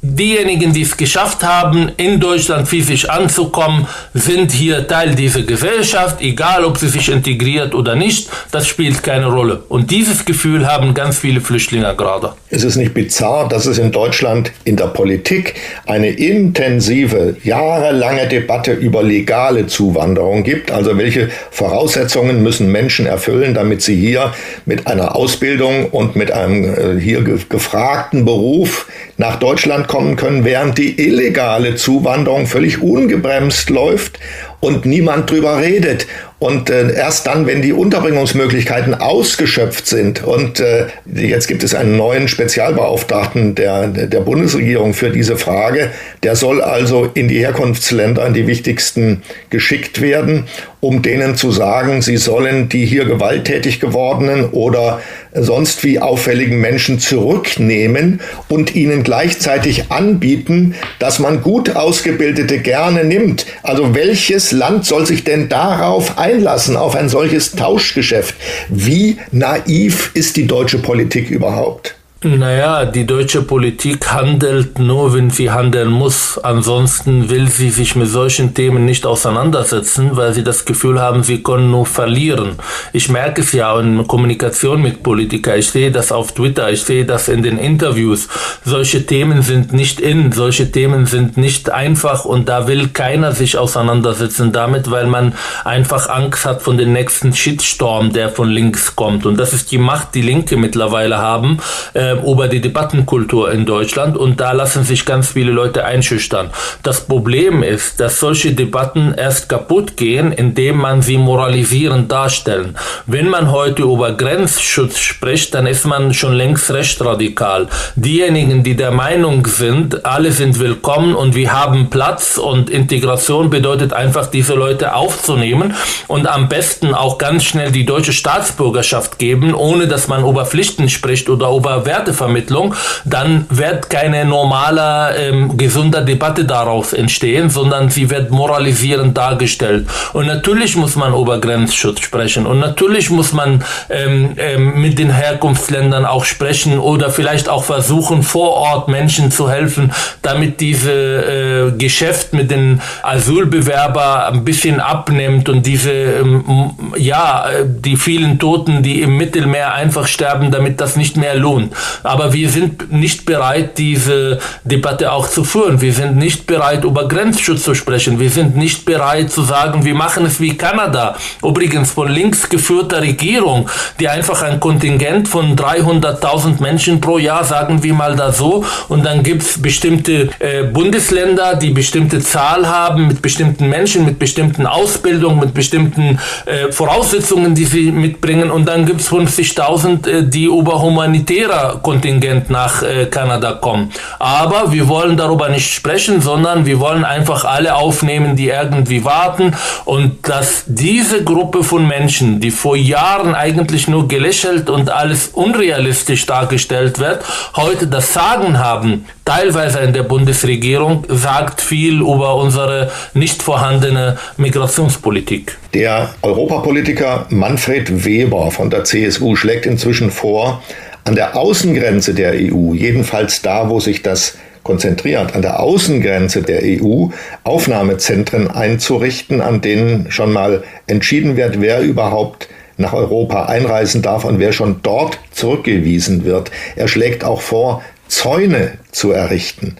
[0.03, 6.65] Diejenigen, die es geschafft haben, in Deutschland physisch anzukommen, sind hier Teil dieser Gesellschaft, egal
[6.65, 9.63] ob sie sich integriert oder nicht, das spielt keine Rolle.
[9.69, 12.33] Und dieses Gefühl haben ganz viele Flüchtlinge gerade.
[12.49, 18.73] Es ist nicht bizarr, dass es in Deutschland in der Politik eine intensive, jahrelange Debatte
[18.73, 20.71] über legale Zuwanderung gibt.
[20.71, 24.33] Also welche Voraussetzungen müssen Menschen erfüllen, damit sie hier
[24.65, 28.87] mit einer Ausbildung und mit einem äh, hier gefragten Beruf
[29.21, 34.19] nach Deutschland kommen können, während die illegale Zuwanderung völlig ungebremst läuft
[34.61, 36.07] und niemand drüber redet.
[36.41, 41.99] Und äh, erst dann, wenn die Unterbringungsmöglichkeiten ausgeschöpft sind und äh, jetzt gibt es einen
[41.99, 45.91] neuen Spezialbeauftragten der, der Bundesregierung für diese Frage,
[46.23, 50.45] der soll also in die Herkunftsländer, in die wichtigsten geschickt werden,
[50.81, 55.03] um denen zu sagen, sie sollen die hier gewalttätig gewordenen oder
[55.35, 63.45] sonst wie auffälligen Menschen zurücknehmen und ihnen gleichzeitig anbieten, dass man gut ausgebildete gerne nimmt.
[63.63, 68.35] Also welches Land soll sich denn darauf ein einlassen auf ein solches Tauschgeschäft.
[68.69, 71.97] Wie naiv ist die deutsche Politik überhaupt?
[72.23, 76.37] Naja, die deutsche Politik handelt nur, wenn sie handeln muss.
[76.37, 81.43] Ansonsten will sie sich mit solchen Themen nicht auseinandersetzen, weil sie das Gefühl haben, sie
[81.43, 82.57] können nur verlieren.
[82.93, 85.61] Ich merke es ja in Kommunikation mit Politikern.
[85.61, 88.29] Ich sehe das auf Twitter, ich sehe das in den Interviews.
[88.67, 93.57] Solche Themen sind nicht in, solche Themen sind nicht einfach und da will keiner sich
[93.57, 95.33] auseinandersetzen damit, weil man
[95.65, 99.25] einfach Angst hat von dem nächsten Shitstorm, der von links kommt.
[99.25, 101.61] Und das ist die Macht, die Linke mittlerweile haben.
[101.95, 106.51] Äh, äh, über die Debattenkultur in Deutschland und da lassen sich ganz viele Leute einschüchtern.
[106.83, 112.77] Das Problem ist, dass solche Debatten erst kaputt gehen, indem man sie moralisierend darstellen.
[113.07, 117.69] Wenn man heute über Grenzschutz spricht, dann ist man schon längst recht radikal.
[117.95, 123.93] Diejenigen, die der Meinung sind, alle sind willkommen und wir haben Platz und Integration bedeutet
[123.93, 125.75] einfach, diese Leute aufzunehmen
[126.09, 130.89] und am besten auch ganz schnell die deutsche Staatsbürgerschaft geben, ohne dass man über Pflichten
[130.89, 137.91] spricht oder über Werte Wertevermittlung, dann wird keine normale, ähm, gesunde Debatte daraus entstehen, sondern
[137.91, 139.87] sie wird moralisierend dargestellt.
[140.13, 145.11] Und natürlich muss man über Grenzschutz sprechen und natürlich muss man ähm, ähm, mit den
[145.11, 151.73] Herkunftsländern auch sprechen oder vielleicht auch versuchen, vor Ort Menschen zu helfen, damit diese äh,
[151.77, 159.03] Geschäft mit den Asylbewerbern ein bisschen abnimmt und diese, ähm, ja, die vielen Toten, die
[159.03, 161.75] im Mittelmeer einfach sterben, damit das nicht mehr lohnt.
[162.03, 165.81] Aber wir sind nicht bereit, diese Debatte auch zu führen.
[165.81, 168.19] Wir sind nicht bereit, über Grenzschutz zu sprechen.
[168.19, 171.17] Wir sind nicht bereit zu sagen, wir machen es wie Kanada.
[171.43, 177.83] Übrigens von links geführter Regierung, die einfach ein Kontingent von 300.000 Menschen pro Jahr, sagen
[177.83, 183.07] wir mal da so, und dann gibt es bestimmte äh, Bundesländer, die bestimmte Zahl haben,
[183.07, 188.87] mit bestimmten Menschen, mit bestimmten Ausbildungen, mit bestimmten äh, Voraussetzungen, die sie mitbringen, und dann
[188.87, 193.93] gibt es 50.000, äh, die über humanitärer Kontingent nach äh, Kanada kommen.
[194.19, 199.55] Aber wir wollen darüber nicht sprechen, sondern wir wollen einfach alle aufnehmen, die irgendwie warten
[199.85, 206.27] und dass diese Gruppe von Menschen, die vor Jahren eigentlich nur gelächelt und alles unrealistisch
[206.27, 207.25] dargestellt wird,
[207.57, 215.57] heute das Sagen haben, teilweise in der Bundesregierung, sagt viel über unsere nicht vorhandene Migrationspolitik.
[215.75, 220.63] Der Europapolitiker Manfred Weber von der CSU schlägt inzwischen vor,
[221.11, 226.61] an der Außengrenze der EU, jedenfalls da, wo sich das konzentriert, an der Außengrenze der
[226.63, 227.09] EU
[227.43, 232.47] Aufnahmezentren einzurichten, an denen schon mal entschieden wird, wer überhaupt
[232.77, 236.53] nach Europa einreisen darf und wer schon dort zurückgewiesen wird.
[236.77, 239.79] Er schlägt auch vor, Zäune zu errichten.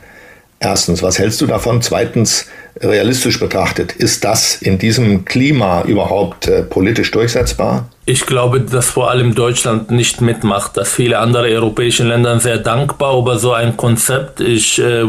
[0.59, 1.81] Erstens, was hältst du davon?
[1.81, 2.47] Zweitens,
[2.83, 7.89] realistisch betrachtet, ist das in diesem Klima überhaupt äh, politisch durchsetzbar?
[8.07, 13.17] Ich glaube, dass vor allem Deutschland nicht mitmacht, dass viele andere europäische Länder sehr dankbar
[13.17, 14.41] über so ein Konzept.
[14.41, 15.05] Ich äh,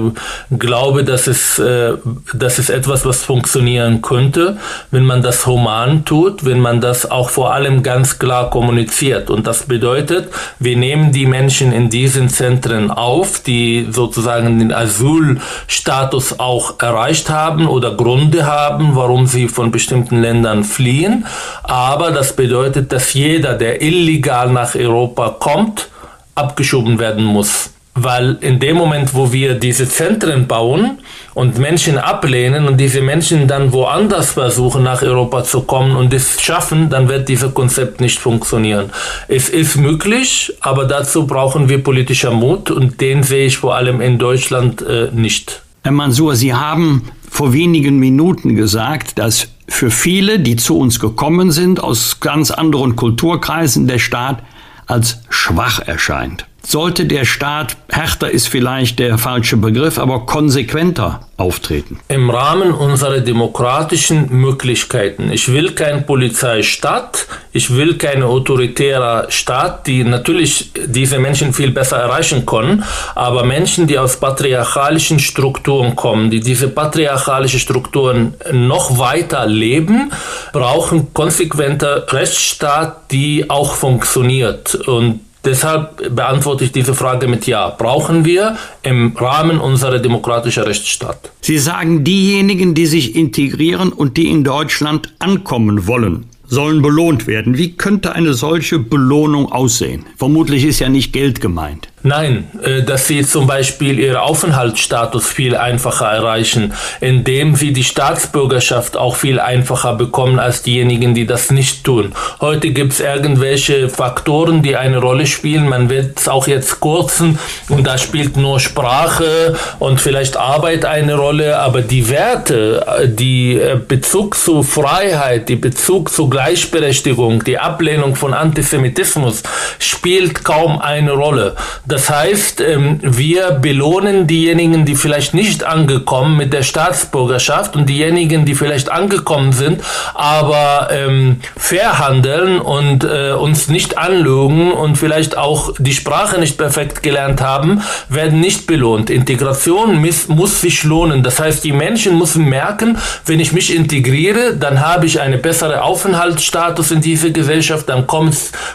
[0.52, 1.94] glaube, dass es, äh,
[2.34, 4.58] das ist etwas, was funktionieren könnte,
[4.92, 9.32] wenn man das human tut, wenn man das auch vor allem ganz klar kommuniziert.
[9.32, 10.28] Und das bedeutet,
[10.60, 17.61] wir nehmen die Menschen in diesen Zentren auf, die sozusagen den Asylstatus auch erreicht haben
[17.68, 21.26] oder Gründe haben, warum sie von bestimmten Ländern fliehen.
[21.64, 25.90] Aber das bedeutet, dass jeder, der illegal nach Europa kommt,
[26.36, 27.72] abgeschoben werden muss.
[27.94, 31.00] Weil in dem Moment, wo wir diese Zentren bauen
[31.34, 36.42] und Menschen ablehnen und diese Menschen dann woanders versuchen, nach Europa zu kommen und es
[36.42, 38.92] schaffen, dann wird dieses Konzept nicht funktionieren.
[39.28, 44.00] Es ist möglich, aber dazu brauchen wir politischer Mut und den sehe ich vor allem
[44.00, 45.62] in Deutschland äh, nicht.
[45.84, 51.50] Herr Mansour, Sie haben vor wenigen Minuten gesagt, dass für viele, die zu uns gekommen
[51.52, 54.44] sind, aus ganz anderen Kulturkreisen der Staat
[54.86, 56.46] als schwach erscheint.
[56.64, 62.00] Sollte der Staat, härter ist vielleicht der falsche Begriff, aber konsequenter auftreten?
[62.08, 65.32] Im Rahmen unserer demokratischen Möglichkeiten.
[65.32, 71.98] Ich will kein Polizeistaat, ich will keine autoritäre Staat, die natürlich diese Menschen viel besser
[71.98, 72.84] erreichen können,
[73.16, 80.12] aber Menschen, die aus patriarchalischen Strukturen kommen, die diese patriarchalischen Strukturen noch weiter leben,
[80.54, 84.76] brauchen konsequenter Rechtsstaat, die auch funktioniert.
[84.76, 87.70] Und Deshalb beantworte ich diese Frage mit Ja.
[87.70, 91.32] Brauchen wir im Rahmen unserer demokratischen Rechtsstaat.
[91.42, 97.58] Sie sagen, diejenigen, die sich integrieren und die in Deutschland ankommen wollen, sollen belohnt werden.
[97.58, 100.06] Wie könnte eine solche Belohnung aussehen?
[100.18, 101.88] Vermutlich ist ja nicht Geld gemeint.
[102.04, 108.98] Nein, äh, dass sie zum Beispiel ihren Aufenthaltsstatus viel einfacher erreichen, indem sie die Staatsbürgerschaft
[108.98, 112.14] auch viel einfacher bekommen als diejenigen, die das nicht tun.
[112.40, 115.70] Heute gibt es irgendwelche Faktoren, die eine Rolle spielen.
[115.70, 117.38] Man wird es auch jetzt kurzen
[117.70, 123.58] und da spielt nur Sprache und vielleicht Arbeit eine Rolle, aber die Werte, äh, die
[123.58, 129.44] äh, Bezug zu Freiheit, die Bezug zu Gleichberechtigung, die Ablehnung von Antisemitismus
[129.78, 131.56] spielt kaum eine Rolle.
[131.92, 138.46] Das heißt, ähm, wir belohnen diejenigen, die vielleicht nicht angekommen mit der Staatsbürgerschaft und diejenigen,
[138.46, 139.82] die vielleicht angekommen sind,
[140.14, 146.58] aber ähm, fair handeln und äh, uns nicht anlügen und vielleicht auch die Sprache nicht
[146.58, 149.10] perfekt gelernt haben, werden nicht belohnt.
[149.10, 151.24] Integration muss, sich lohnen.
[151.24, 155.80] Das heißt, die Menschen müssen merken, wenn ich mich integriere, dann habe ich einen besseren
[155.80, 158.32] Aufenthaltsstatus in dieser Gesellschaft, dann komme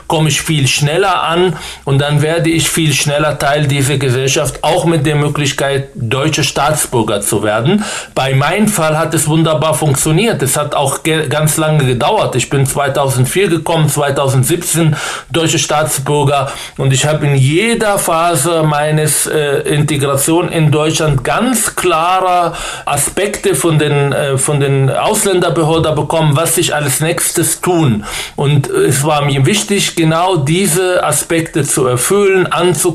[0.06, 4.58] komm ich viel schneller an und dann werde ich viel schneller schneller Teil dieser Gesellschaft,
[4.62, 7.84] auch mit der Möglichkeit, deutsche Staatsbürger zu werden.
[8.16, 10.42] Bei meinem Fall hat es wunderbar funktioniert.
[10.42, 12.34] Es hat auch ganz lange gedauert.
[12.34, 14.96] Ich bin 2004 gekommen, 2017
[15.30, 22.54] deutsche Staatsbürger und ich habe in jeder Phase meines äh, Integration in Deutschland ganz klare
[22.86, 28.04] Aspekte von den, äh, von den Ausländerbehörden bekommen, was ich als nächstes tun.
[28.34, 32.48] Und es war mir wichtig, genau diese Aspekte zu erfüllen,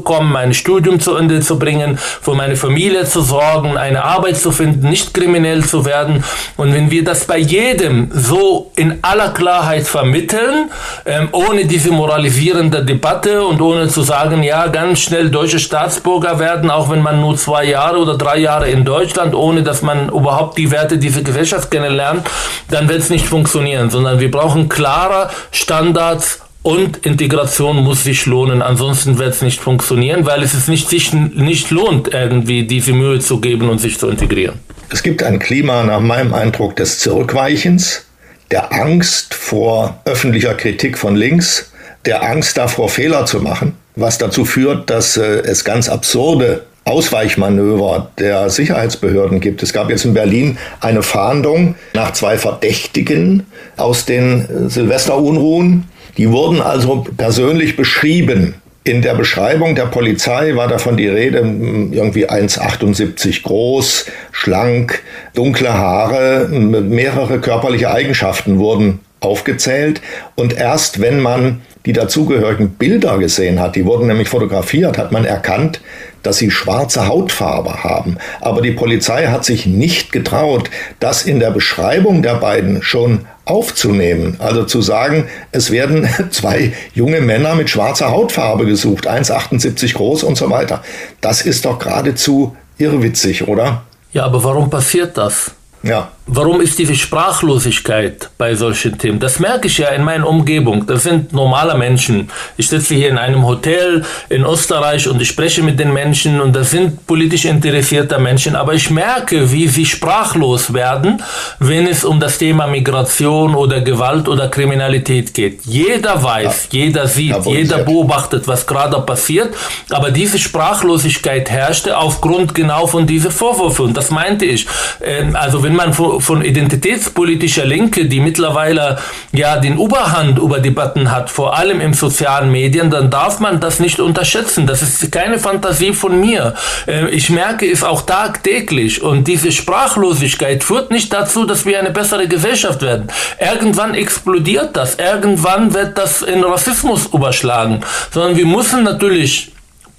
[0.03, 4.51] kommen, mein Studium zu Ende zu bringen, für meine Familie zu sorgen, eine Arbeit zu
[4.51, 6.23] finden, nicht kriminell zu werden.
[6.57, 10.69] Und wenn wir das bei jedem so in aller Klarheit vermitteln,
[11.05, 16.69] ähm, ohne diese moralisierende Debatte und ohne zu sagen, ja, ganz schnell deutsche Staatsbürger werden,
[16.69, 20.57] auch wenn man nur zwei Jahre oder drei Jahre in Deutschland, ohne dass man überhaupt
[20.57, 22.27] die Werte dieser Gesellschaft kennenlernt,
[22.69, 28.61] dann wird es nicht funktionieren, sondern wir brauchen klare Standards und Integration muss sich lohnen,
[28.61, 33.39] ansonsten wird es nicht funktionieren, weil es nicht, sich nicht lohnt, irgendwie diese Mühe zu
[33.39, 34.59] geben und sich zu integrieren.
[34.89, 38.05] Es gibt ein Klima nach meinem Eindruck des Zurückweichens,
[38.51, 41.71] der Angst vor öffentlicher Kritik von links,
[42.05, 48.11] der Angst davor, Fehler zu machen, was dazu führt, dass äh, es ganz absurde Ausweichmanöver
[48.17, 49.61] der Sicherheitsbehörden gibt.
[49.61, 53.45] Es gab jetzt in Berlin eine Fahndung nach zwei Verdächtigen
[53.77, 55.85] aus den äh, Silvesterunruhen.
[56.17, 58.55] Die wurden also persönlich beschrieben.
[58.83, 65.03] In der Beschreibung der Polizei war davon die Rede, irgendwie 1,78 groß, schlank,
[65.35, 70.01] dunkle Haare, mehrere körperliche Eigenschaften wurden aufgezählt.
[70.35, 75.25] Und erst wenn man die dazugehörigen Bilder gesehen hat, die wurden nämlich fotografiert, hat man
[75.25, 75.81] erkannt,
[76.23, 78.17] dass sie schwarze Hautfarbe haben.
[78.39, 80.69] Aber die Polizei hat sich nicht getraut,
[80.99, 84.37] das in der Beschreibung der beiden schon aufzunehmen.
[84.39, 90.37] Also zu sagen, es werden zwei junge Männer mit schwarzer Hautfarbe gesucht, 1,78 groß und
[90.37, 90.83] so weiter.
[91.21, 93.83] Das ist doch geradezu irrwitzig, oder?
[94.13, 95.51] Ja, aber warum passiert das?
[95.83, 96.11] Ja.
[96.27, 99.19] Warum ist diese Sprachlosigkeit bei solchen Themen?
[99.19, 100.85] Das merke ich ja in meiner Umgebung.
[100.85, 102.29] Das sind normale Menschen.
[102.57, 106.55] Ich sitze hier in einem Hotel in Österreich und ich spreche mit den Menschen und
[106.55, 108.55] das sind politisch interessierte Menschen.
[108.55, 111.23] Aber ich merke, wie sie sprachlos werden,
[111.57, 115.65] wenn es um das Thema Migration oder Gewalt oder Kriminalität geht.
[115.65, 116.79] Jeder weiß, ja.
[116.83, 119.55] jeder sieht, ja, jeder beobachtet, was gerade passiert.
[119.89, 123.85] Aber diese Sprachlosigkeit herrschte aufgrund genau von diesen Vorwürfen.
[123.85, 124.67] Und das meinte ich.
[125.01, 128.97] Ähm, also wenn man von von identitätspolitischer Linke, die mittlerweile
[129.31, 133.79] ja den Oberhand über Debatten hat, vor allem im sozialen Medien, dann darf man das
[133.79, 134.67] nicht unterschätzen.
[134.67, 136.55] Das ist keine Fantasie von mir.
[136.87, 141.91] Äh, ich merke es auch tagtäglich und diese Sprachlosigkeit führt nicht dazu, dass wir eine
[141.91, 143.07] bessere Gesellschaft werden.
[143.39, 144.95] Irgendwann explodiert das.
[144.95, 147.81] Irgendwann wird das in Rassismus überschlagen.
[148.11, 149.51] Sondern wir müssen natürlich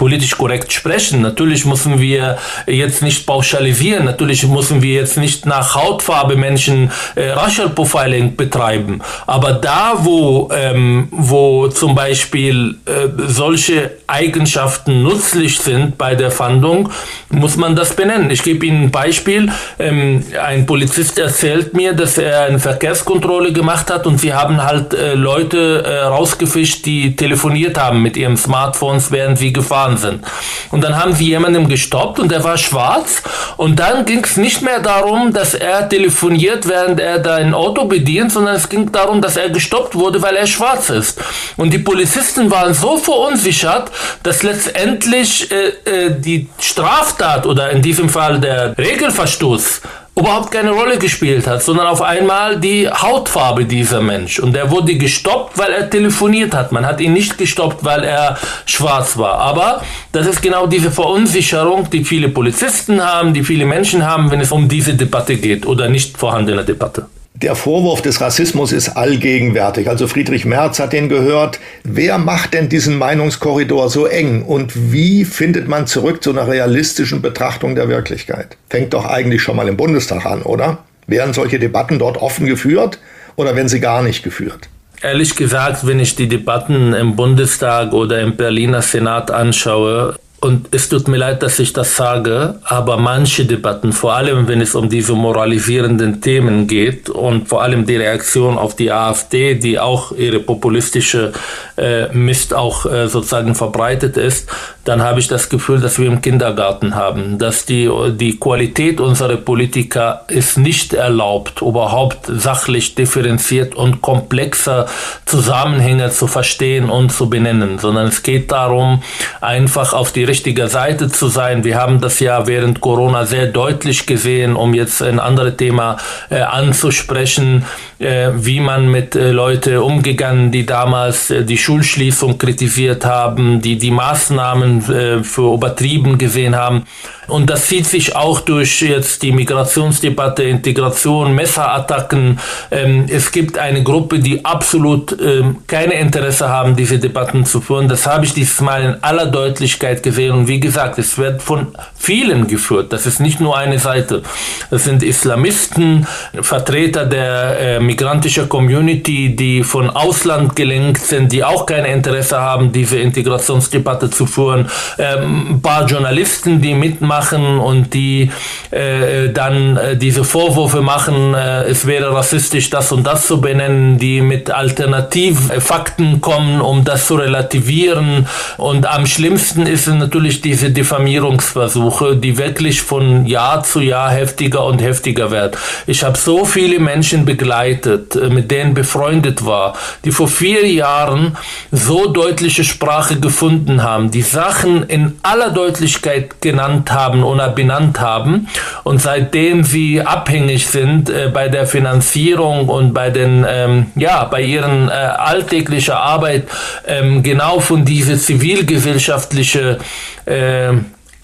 [0.02, 1.22] politisch korrekt sprechen.
[1.22, 2.36] Natürlich müssen wir
[2.66, 4.04] jetzt nicht pauschalisieren.
[4.04, 9.00] Natürlich müssen wir jetzt nicht nach Hautfarbe Menschen äh, Racial Profiling betreiben.
[9.28, 16.88] Aber da, wo, ähm, wo zum Beispiel äh, solche Eigenschaften nützlich sind bei der Fahndung,
[17.30, 18.28] muss man das benennen.
[18.32, 19.52] Ich gebe Ihnen ein Beispiel.
[19.78, 24.94] Ähm, ein Polizist erzählt mir, dass er eine Verkehrskontrolle gemacht hat und sie haben halt
[24.94, 30.24] äh, Leute äh, rausgefischt, die telefoniert haben mit ihren Smartphones, während sie gefahren sind.
[30.70, 33.22] Und dann haben sie jemanden gestoppt und der war schwarz
[33.56, 37.84] und dann ging es nicht mehr darum, dass er telefoniert, während er da ein Auto
[37.84, 41.20] bedient, sondern es ging darum, dass er gestoppt wurde, weil er schwarz ist.
[41.56, 43.90] Und die Polizisten waren so verunsichert,
[44.22, 49.80] dass letztendlich äh, äh, die Straftat oder in diesem Fall der Regelverstoß
[50.14, 54.38] überhaupt keine Rolle gespielt hat, sondern auf einmal die Hautfarbe dieser Mensch.
[54.38, 56.70] Und er wurde gestoppt, weil er telefoniert hat.
[56.70, 59.38] Man hat ihn nicht gestoppt, weil er schwarz war.
[59.38, 59.82] Aber
[60.12, 64.52] das ist genau diese Verunsicherung, die viele Polizisten haben, die viele Menschen haben, wenn es
[64.52, 67.06] um diese Debatte geht oder nicht vorhandene Debatte.
[67.42, 69.88] Der Vorwurf des Rassismus ist allgegenwärtig.
[69.88, 71.58] Also Friedrich Merz hat den gehört.
[71.82, 74.42] Wer macht denn diesen Meinungskorridor so eng?
[74.42, 78.56] Und wie findet man zurück zu einer realistischen Betrachtung der Wirklichkeit?
[78.70, 80.78] Fängt doch eigentlich schon mal im Bundestag an, oder?
[81.08, 83.00] Werden solche Debatten dort offen geführt
[83.34, 84.68] oder werden sie gar nicht geführt?
[85.02, 90.88] Ehrlich gesagt, wenn ich die Debatten im Bundestag oder im Berliner Senat anschaue, und es
[90.88, 94.88] tut mir leid, dass ich das sage, aber manche Debatten, vor allem wenn es um
[94.88, 100.40] diese moralisierenden Themen geht und vor allem die Reaktion auf die AfD, die auch ihre
[100.40, 101.32] populistische
[101.76, 104.48] äh, Mist auch äh, sozusagen verbreitet ist,
[104.84, 109.36] dann habe ich das Gefühl, dass wir im Kindergarten haben, dass die, die Qualität unserer
[109.36, 114.86] Politiker ist nicht erlaubt, überhaupt sachlich differenziert und komplexer
[115.24, 119.02] Zusammenhänge zu verstehen und zu benennen, sondern es geht darum,
[119.40, 121.62] einfach auf die richtige Seite zu sein.
[121.62, 125.96] Wir haben das ja während Corona sehr deutlich gesehen, um jetzt ein anderes Thema
[126.28, 127.64] äh, anzusprechen,
[128.02, 133.90] wie man mit äh, Leuten umgegangen, die damals äh, die Schulschließung kritisiert haben, die die
[133.90, 136.84] Maßnahmen äh, für übertrieben gesehen haben.
[137.32, 142.38] Und das zieht sich auch durch jetzt die Migrationsdebatte, Integration, Messerattacken.
[142.70, 147.88] Ähm, es gibt eine Gruppe, die absolut ähm, keine Interesse haben, diese Debatten zu führen.
[147.88, 150.32] Das habe ich dieses Mal in aller Deutlichkeit gesehen.
[150.32, 151.68] Und wie gesagt, es wird von
[151.98, 152.92] vielen geführt.
[152.92, 154.22] Das ist nicht nur eine Seite.
[154.70, 156.06] Das sind Islamisten,
[156.42, 162.72] Vertreter der äh, migrantischen Community, die von Ausland gelenkt sind, die auch kein Interesse haben,
[162.72, 164.68] diese Integrationsdebatte zu führen.
[164.98, 168.30] Ähm, ein paar Journalisten, die mitmachen machen und die
[168.70, 173.98] äh, dann äh, diese Vorwürfe machen, äh, es wäre rassistisch, das und das zu benennen,
[173.98, 178.26] die mit Alternativfakten kommen, um das zu relativieren.
[178.56, 184.82] Und am schlimmsten ist natürlich diese Diffamierungsversuche, die wirklich von Jahr zu Jahr heftiger und
[184.82, 185.56] heftiger werden.
[185.86, 191.36] Ich habe so viele Menschen begleitet, äh, mit denen befreundet war, die vor vier Jahren
[191.70, 198.00] so deutliche Sprache gefunden haben, die Sachen in aller Deutlichkeit genannt haben, haben oder benannt
[198.00, 198.48] haben.
[198.84, 204.42] Und seitdem sie abhängig sind äh, bei der Finanzierung und bei den, ähm, ja, bei
[204.42, 206.48] ihren äh, alltäglicher Arbeit
[206.86, 209.78] ähm, genau von diese zivilgesellschaftliche
[210.26, 210.72] äh,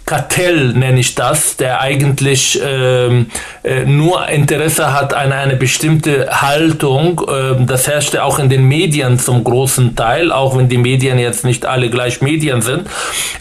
[0.09, 3.27] Kartell nenne ich das, der eigentlich ähm,
[3.63, 7.21] äh, nur Interesse hat an eine bestimmte Haltung.
[7.31, 11.19] Ähm, das herrscht ja auch in den Medien zum großen Teil, auch wenn die Medien
[11.19, 12.89] jetzt nicht alle gleich Medien sind.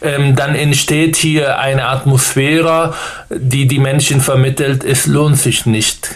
[0.02, 2.96] Ähm, dann entsteht hier eine Atmosphäre,
[3.30, 6.16] die die Menschen vermittelt, es lohnt sich nicht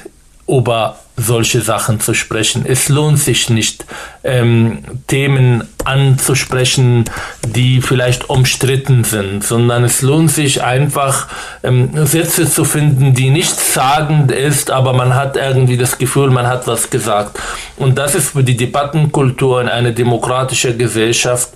[0.49, 2.65] über solche Sachen zu sprechen.
[2.65, 3.85] Es lohnt sich nicht,
[4.23, 7.05] ähm, Themen anzusprechen,
[7.45, 11.27] die vielleicht umstritten sind, sondern es lohnt sich einfach,
[11.63, 16.47] ähm, Sätze zu finden, die nicht sagend ist, aber man hat irgendwie das Gefühl, man
[16.47, 17.39] hat was gesagt.
[17.77, 21.49] Und das ist für die Debattenkultur in einer demokratischen Gesellschaft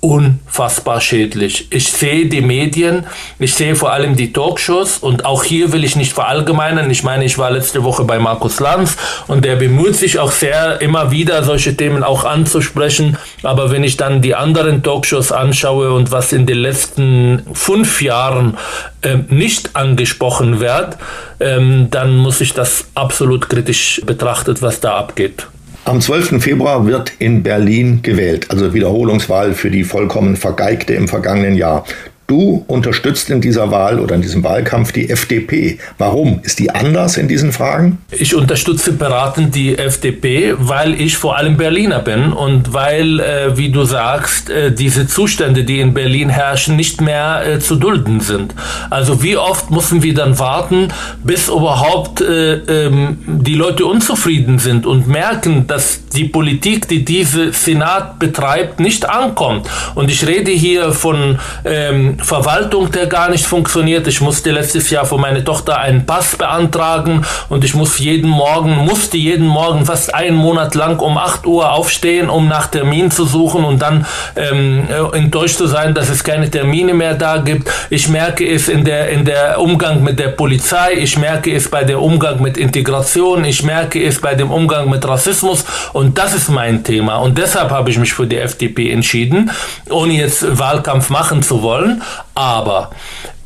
[0.00, 1.68] unfassbar schädlich.
[1.70, 3.04] Ich sehe die Medien,
[3.38, 6.90] ich sehe vor allem die Talkshows und auch hier will ich nicht verallgemeinern.
[6.90, 8.96] Ich meine, ich war letzte Woche bei Markus Lanz
[9.26, 13.18] und der bemüht sich auch sehr, immer wieder solche Themen auch anzusprechen.
[13.42, 18.56] Aber wenn ich dann die anderen Talkshows anschaue und was in den letzten fünf Jahren
[19.02, 20.96] äh, nicht angesprochen wird,
[21.40, 25.46] ähm, dann muss ich das absolut kritisch betrachtet, was da abgeht.
[25.84, 26.42] Am 12.
[26.42, 31.84] Februar wird in Berlin gewählt, also Wiederholungswahl für die vollkommen vergeigte im vergangenen Jahr.
[32.30, 35.80] Du unterstützt in dieser Wahl oder in diesem Wahlkampf die FDP.
[35.98, 36.38] Warum?
[36.44, 37.98] Ist die anders in diesen Fragen?
[38.12, 43.70] Ich unterstütze beratend die FDP, weil ich vor allem Berliner bin und weil, äh, wie
[43.70, 48.54] du sagst, äh, diese Zustände, die in Berlin herrschen, nicht mehr äh, zu dulden sind.
[48.90, 50.86] Also wie oft müssen wir dann warten,
[51.24, 57.52] bis überhaupt äh, ähm, die Leute unzufrieden sind und merken, dass die Politik, die diese
[57.52, 59.68] Senat betreibt, nicht ankommt.
[59.96, 64.06] Und ich rede hier von ähm, Verwaltung, der gar nicht funktioniert.
[64.06, 68.76] Ich musste letztes Jahr für meine Tochter einen Pass beantragen und ich muss jeden Morgen,
[68.76, 73.24] musste jeden Morgen fast einen Monat lang um 8 Uhr aufstehen, um nach Termin zu
[73.24, 74.06] suchen und dann
[74.36, 77.70] ähm, enttäuscht zu sein, dass es keine Termine mehr da gibt.
[77.90, 81.84] Ich merke es in der, in der Umgang mit der Polizei, ich merke es bei
[81.84, 86.48] der Umgang mit Integration, ich merke es bei dem Umgang mit Rassismus und das ist
[86.48, 89.50] mein Thema und deshalb habe ich mich für die FDP entschieden,
[89.88, 92.02] ohne jetzt Wahlkampf machen zu wollen.
[92.34, 92.90] Aber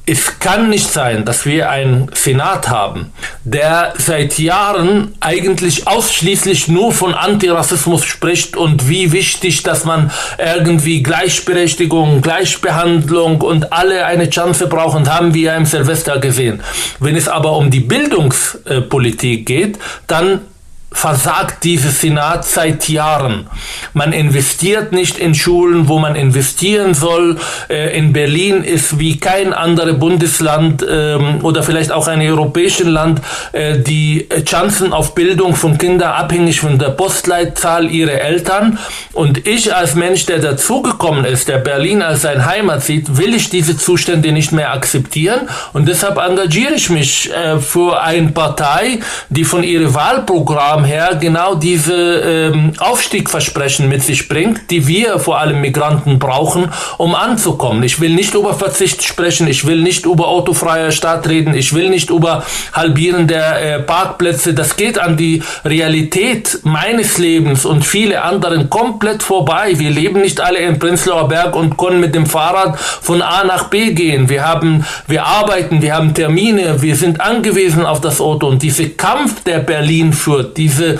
[0.06, 3.12] es kann nicht sein, dass wir einen Senat haben,
[3.44, 11.02] der seit Jahren eigentlich ausschließlich nur von Antirassismus spricht und wie wichtig, dass man irgendwie
[11.02, 16.62] Gleichberechtigung, Gleichbehandlung und alle eine Chance brauchen, haben wir ja im Silvester gesehen.
[17.00, 20.42] Wenn es aber um die Bildungspolitik geht, dann
[20.94, 23.48] versagt dieses Senat seit Jahren.
[23.92, 27.36] Man investiert nicht in Schulen, wo man investieren soll.
[27.68, 33.20] Äh, in Berlin ist wie kein anderes Bundesland ähm, oder vielleicht auch ein europäisches Land
[33.52, 38.78] äh, die Chancen auf Bildung von Kindern abhängig von der Postleitzahl ihrer Eltern.
[39.12, 43.50] Und ich als Mensch, der dazugekommen ist, der Berlin als sein Heimat sieht, will ich
[43.50, 45.48] diese Zustände nicht mehr akzeptieren.
[45.72, 51.54] Und deshalb engagiere ich mich äh, für eine Partei, die von ihrem Wahlprogramm her genau
[51.54, 57.82] diese ähm, Aufstiegversprechen mit sich bringt, die wir vor allem Migranten brauchen, um anzukommen.
[57.82, 61.90] Ich will nicht über Verzicht sprechen, ich will nicht über autofreie Stadt reden, ich will
[61.90, 64.54] nicht über Halbieren der äh, Parkplätze.
[64.54, 69.72] Das geht an die Realität meines Lebens und viele anderen komplett vorbei.
[69.76, 73.64] Wir leben nicht alle in Prenzlauer Berg und können mit dem Fahrrad von A nach
[73.64, 74.28] B gehen.
[74.28, 78.90] Wir haben, wir arbeiten, wir haben Termine, wir sind angewiesen auf das Auto und diese
[78.90, 80.98] Kampf, der Berlin führt, diese diese,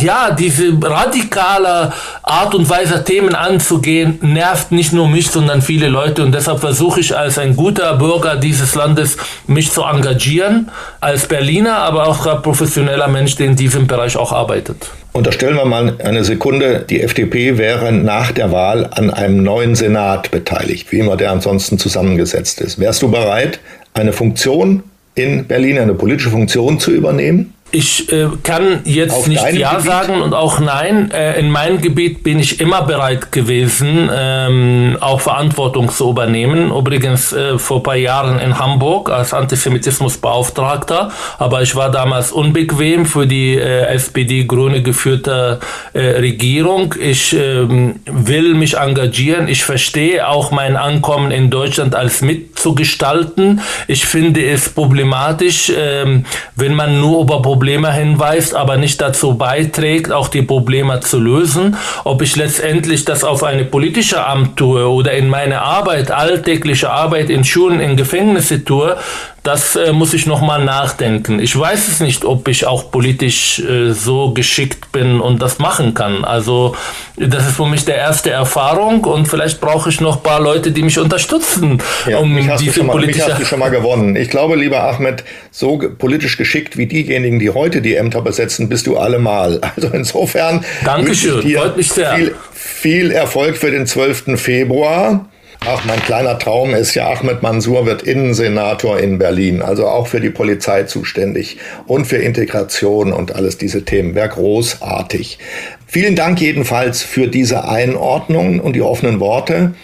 [0.00, 1.92] ja, diese radikale
[2.22, 6.22] Art und Weise Themen anzugehen, nervt nicht nur mich, sondern viele Leute.
[6.22, 11.78] Und deshalb versuche ich als ein guter Bürger dieses Landes, mich zu engagieren, als Berliner,
[11.78, 14.90] aber auch als professioneller Mensch, der in diesem Bereich auch arbeitet.
[15.12, 20.30] Unterstellen wir mal eine Sekunde, die FDP wäre nach der Wahl an einem neuen Senat
[20.30, 22.78] beteiligt, wie immer der ansonsten zusammengesetzt ist.
[22.78, 23.58] Wärst du bereit,
[23.94, 24.82] eine Funktion
[25.14, 27.54] in Berlin, eine politische Funktion zu übernehmen?
[27.70, 29.86] Ich äh, kann jetzt Auf nicht Ja Gebiet?
[29.86, 31.10] sagen und auch Nein.
[31.10, 36.70] Äh, in meinem Gebiet bin ich immer bereit gewesen, ähm, auch Verantwortung zu übernehmen.
[36.70, 41.10] Übrigens äh, vor ein paar Jahren in Hamburg als Antisemitismusbeauftragter.
[41.38, 45.60] Aber ich war damals unbequem für die äh, SPD-Grüne geführte
[45.92, 46.94] äh, Regierung.
[46.98, 49.46] Ich ähm, will mich engagieren.
[49.46, 53.60] Ich verstehe auch mein Ankommen in Deutschland als mitzugestalten.
[53.88, 56.24] Ich finde es problematisch, ähm,
[56.56, 57.57] wenn man nur über Probleme
[57.92, 61.76] hinweist, aber nicht dazu beiträgt, auch die Probleme zu lösen.
[62.04, 67.30] Ob ich letztendlich das auf eine politische Amt tue oder in meine Arbeit, alltägliche Arbeit
[67.30, 68.96] in Schulen, in Gefängnisse tue,
[69.42, 71.40] das äh, muss ich nochmal nachdenken.
[71.40, 75.94] Ich weiß es nicht, ob ich auch politisch äh, so geschickt bin und das machen
[75.94, 76.24] kann.
[76.24, 76.74] Also
[77.16, 80.72] das ist für mich der erste Erfahrung und vielleicht brauche ich noch ein paar Leute,
[80.72, 83.24] die mich unterstützen, ja, um mich diese mal, politische...
[83.24, 84.16] Mich hast du schon mal gewonnen.
[84.16, 88.86] Ich glaube, lieber Ahmed, so politisch geschickt wie diejenigen, die heute die Ämter besetzen, bist
[88.86, 89.60] du allemal.
[89.78, 92.12] Also insofern Dankeschön, freut mich sehr.
[92.14, 94.40] Viel, viel Erfolg für den 12.
[94.40, 95.28] Februar.
[95.66, 100.20] Ach, mein kleiner Traum ist ja, Ahmed Mansour wird Innensenator in Berlin, also auch für
[100.20, 104.14] die Polizei zuständig und für Integration und alles diese Themen.
[104.14, 105.38] Wäre großartig.
[105.86, 109.74] Vielen Dank jedenfalls für diese Einordnungen und die offenen Worte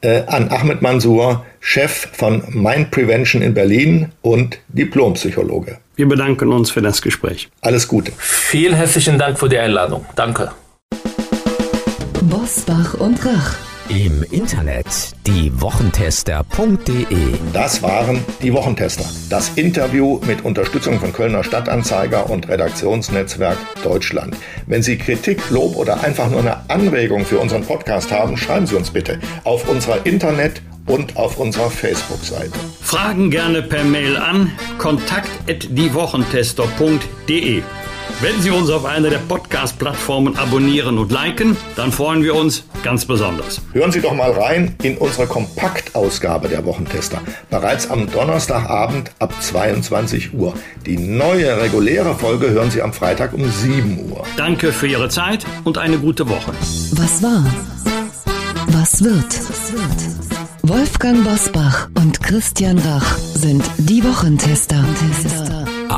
[0.00, 5.78] äh, an Ahmed Mansour, Chef von Mind Prevention in Berlin und Diplompsychologe.
[5.96, 7.48] Wir bedanken uns für das Gespräch.
[7.60, 8.12] Alles Gute.
[8.18, 10.04] Vielen herzlichen Dank für die Einladung.
[10.16, 10.50] Danke.
[12.22, 14.86] Bosbach und Rach im Internet
[15.26, 17.04] diewochentester.de.
[17.52, 19.04] Das waren die Wochentester.
[19.28, 24.36] Das Interview mit Unterstützung von Kölner Stadtanzeiger und Redaktionsnetzwerk Deutschland.
[24.66, 28.76] Wenn Sie Kritik, Lob oder einfach nur eine Anregung für unseren Podcast haben, schreiben Sie
[28.76, 32.52] uns bitte auf unserer Internet- und auf unserer Facebook-Seite.
[32.80, 37.62] Fragen gerne per Mail an kontakt@diewochentester.de.
[38.20, 43.04] Wenn Sie uns auf einer der Podcast-Plattformen abonnieren und liken, dann freuen wir uns ganz
[43.04, 43.62] besonders.
[43.72, 47.20] Hören Sie doch mal rein in unsere Kompaktausgabe der Wochentester.
[47.48, 50.52] Bereits am Donnerstagabend ab 22 Uhr.
[50.84, 54.24] Die neue reguläre Folge hören Sie am Freitag um 7 Uhr.
[54.36, 56.52] Danke für Ihre Zeit und eine gute Woche.
[56.92, 57.44] Was war?
[58.68, 59.40] Was wird?
[60.62, 64.84] Wolfgang Bosbach und Christian Rach sind die Wochentester.